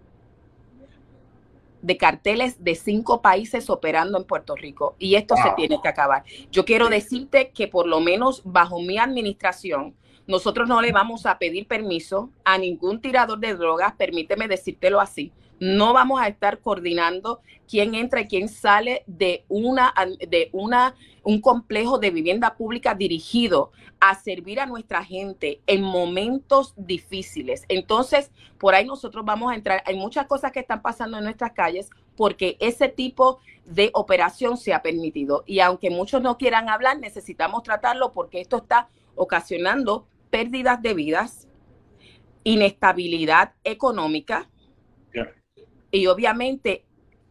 de 1.81 1.97
carteles 1.97 2.63
de 2.63 2.75
cinco 2.75 3.21
países 3.21 3.69
operando 3.69 4.17
en 4.17 4.25
Puerto 4.25 4.55
Rico 4.55 4.95
y 4.99 5.15
esto 5.15 5.35
se 5.35 5.51
tiene 5.55 5.79
que 5.81 5.87
acabar. 5.87 6.23
Yo 6.51 6.65
quiero 6.65 6.89
decirte 6.89 7.51
que 7.51 7.67
por 7.67 7.87
lo 7.87 7.99
menos 7.99 8.41
bajo 8.43 8.81
mi 8.81 8.97
administración, 8.97 9.95
nosotros 10.27 10.67
no 10.67 10.81
le 10.81 10.91
vamos 10.91 11.25
a 11.25 11.39
pedir 11.39 11.67
permiso 11.67 12.29
a 12.43 12.57
ningún 12.57 13.01
tirador 13.01 13.39
de 13.39 13.55
drogas, 13.55 13.95
permíteme 13.95 14.47
decírtelo 14.47 15.01
así. 15.01 15.31
No 15.59 15.93
vamos 15.93 16.21
a 16.21 16.27
estar 16.27 16.59
coordinando 16.59 17.41
quién 17.67 17.95
entra 17.95 18.21
y 18.21 18.27
quién 18.27 18.47
sale 18.47 19.03
de 19.07 19.45
una 19.47 19.93
de 20.27 20.49
una 20.53 20.95
un 21.23 21.41
complejo 21.41 21.99
de 21.99 22.11
vivienda 22.11 22.55
pública 22.55 22.95
dirigido 22.95 23.71
a 23.99 24.15
servir 24.15 24.59
a 24.59 24.65
nuestra 24.65 25.03
gente 25.03 25.61
en 25.67 25.83
momentos 25.83 26.73
difíciles. 26.77 27.65
Entonces, 27.67 28.31
por 28.57 28.73
ahí 28.73 28.85
nosotros 28.85 29.25
vamos 29.25 29.51
a 29.51 29.55
entrar. 29.55 29.83
Hay 29.85 29.97
muchas 29.97 30.25
cosas 30.27 30.51
que 30.51 30.61
están 30.61 30.81
pasando 30.81 31.17
en 31.17 31.25
nuestras 31.25 31.51
calles 31.51 31.89
porque 32.15 32.57
ese 32.59 32.87
tipo 32.87 33.39
de 33.65 33.91
operación 33.93 34.57
se 34.57 34.73
ha 34.73 34.81
permitido. 34.81 35.43
Y 35.45 35.59
aunque 35.59 35.89
muchos 35.89 36.21
no 36.21 36.37
quieran 36.37 36.69
hablar, 36.69 36.99
necesitamos 36.99 37.63
tratarlo 37.63 38.11
porque 38.13 38.41
esto 38.41 38.57
está 38.57 38.89
ocasionando 39.15 40.07
pérdidas 40.29 40.81
de 40.81 40.93
vidas, 40.93 41.47
inestabilidad 42.43 43.53
económica 43.63 44.49
y 45.91 46.07
obviamente 46.07 46.85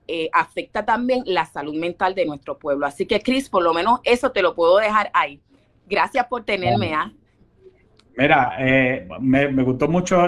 eh, 0.07 0.31
afecta 0.33 0.85
también 0.85 1.23
la 1.27 1.45
salud 1.45 1.75
mental 1.75 2.15
de 2.15 2.25
nuestro 2.25 2.59
pueblo. 2.59 2.87
Así 2.87 3.07
que, 3.07 3.21
Cris, 3.21 3.49
por 3.51 3.63
lo 3.63 3.75
menos 3.75 4.01
eso 4.05 4.33
te 4.33 4.43
lo 4.43 4.55
puedo 4.55 4.79
dejar 4.79 5.11
ahí. 5.13 5.41
Gracias 5.87 6.27
por 6.27 6.45
tenerme. 6.45 6.95
¿ah? 6.95 7.13
Mira, 8.17 8.57
eh, 8.59 9.07
me, 9.21 9.63
gustó 9.63 9.87
mucho. 9.87 10.27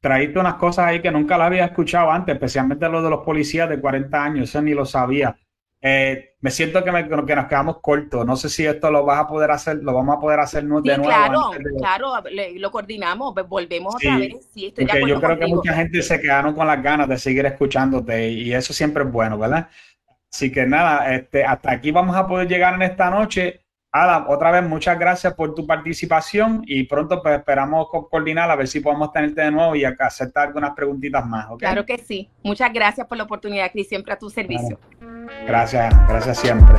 Traíste 0.00 0.38
unas 0.38 0.54
cosas 0.54 0.86
ahí 0.86 1.00
que 1.00 1.10
nunca 1.10 1.38
la 1.38 1.46
había 1.46 1.64
escuchado 1.66 2.10
antes, 2.10 2.34
especialmente 2.34 2.88
lo 2.88 3.02
de 3.02 3.10
los 3.10 3.20
policías 3.20 3.68
de 3.68 3.80
40 3.80 4.24
años, 4.24 4.48
eso 4.48 4.62
ni 4.62 4.72
lo 4.72 4.84
sabía. 4.84 5.36
Eh, 5.82 6.34
me 6.40 6.50
siento 6.50 6.84
que, 6.84 6.90
que, 6.90 7.36
nos 7.36 7.46
quedamos 7.46 7.78
cortos. 7.80 8.26
No 8.26 8.36
sé 8.36 8.50
si 8.50 8.66
esto 8.66 8.90
lo 8.90 9.04
vas 9.04 9.20
a 9.20 9.26
poder 9.26 9.50
hacer, 9.50 9.78
lo 9.82 9.94
vamos 9.94 10.16
a 10.16 10.20
poder 10.20 10.40
hacer 10.40 10.62
de 10.62 10.68
nuevo. 10.68 10.82
Claro, 10.82 11.50
claro, 11.78 12.12
lo 12.54 12.70
coordinamos, 12.70 13.34
volvemos 13.48 13.94
otra 13.94 14.18
vez. 14.18 14.48
Sí, 14.52 14.72
yo 15.06 15.20
creo 15.20 15.38
que 15.38 15.46
mucha 15.46 15.72
gente 15.74 16.02
se 16.02 16.20
quedaron 16.20 16.54
con 16.54 16.66
las 16.66 16.82
ganas 16.82 17.08
de 17.08 17.16
seguir 17.18 17.46
escuchándote 17.46 18.30
y 18.30 18.52
eso 18.52 18.72
siempre 18.72 19.04
es 19.04 19.10
bueno, 19.10 19.38
¿verdad? 19.38 19.68
Así 20.32 20.52
que 20.52 20.66
nada, 20.66 21.14
este, 21.14 21.44
hasta 21.44 21.72
aquí 21.72 21.90
vamos 21.90 22.14
a 22.14 22.26
poder 22.26 22.46
llegar 22.46 22.74
en 22.74 22.82
esta 22.82 23.10
noche. 23.10 23.60
Adam, 23.92 24.26
otra 24.28 24.52
vez 24.52 24.62
muchas 24.62 24.96
gracias 24.96 25.34
por 25.34 25.52
tu 25.52 25.66
participación 25.66 26.62
y 26.64 26.84
pronto 26.84 27.20
pues 27.20 27.38
esperamos 27.38 27.88
coordinar 28.08 28.48
a 28.48 28.54
ver 28.54 28.68
si 28.68 28.78
podemos 28.78 29.12
tenerte 29.12 29.42
de 29.42 29.50
nuevo 29.50 29.74
y 29.74 29.84
hacerte 29.84 30.38
algunas 30.38 30.72
preguntitas 30.74 31.26
más. 31.26 31.48
Claro 31.58 31.84
que 31.84 31.98
sí. 31.98 32.30
Muchas 32.44 32.72
gracias 32.72 33.08
por 33.08 33.18
la 33.18 33.24
oportunidad, 33.24 33.72
Cris, 33.72 33.88
siempre 33.88 34.12
a 34.12 34.18
tu 34.18 34.30
servicio. 34.30 34.78
Gracias, 35.46 35.94
gracias 36.08 36.38
siempre. 36.38 36.76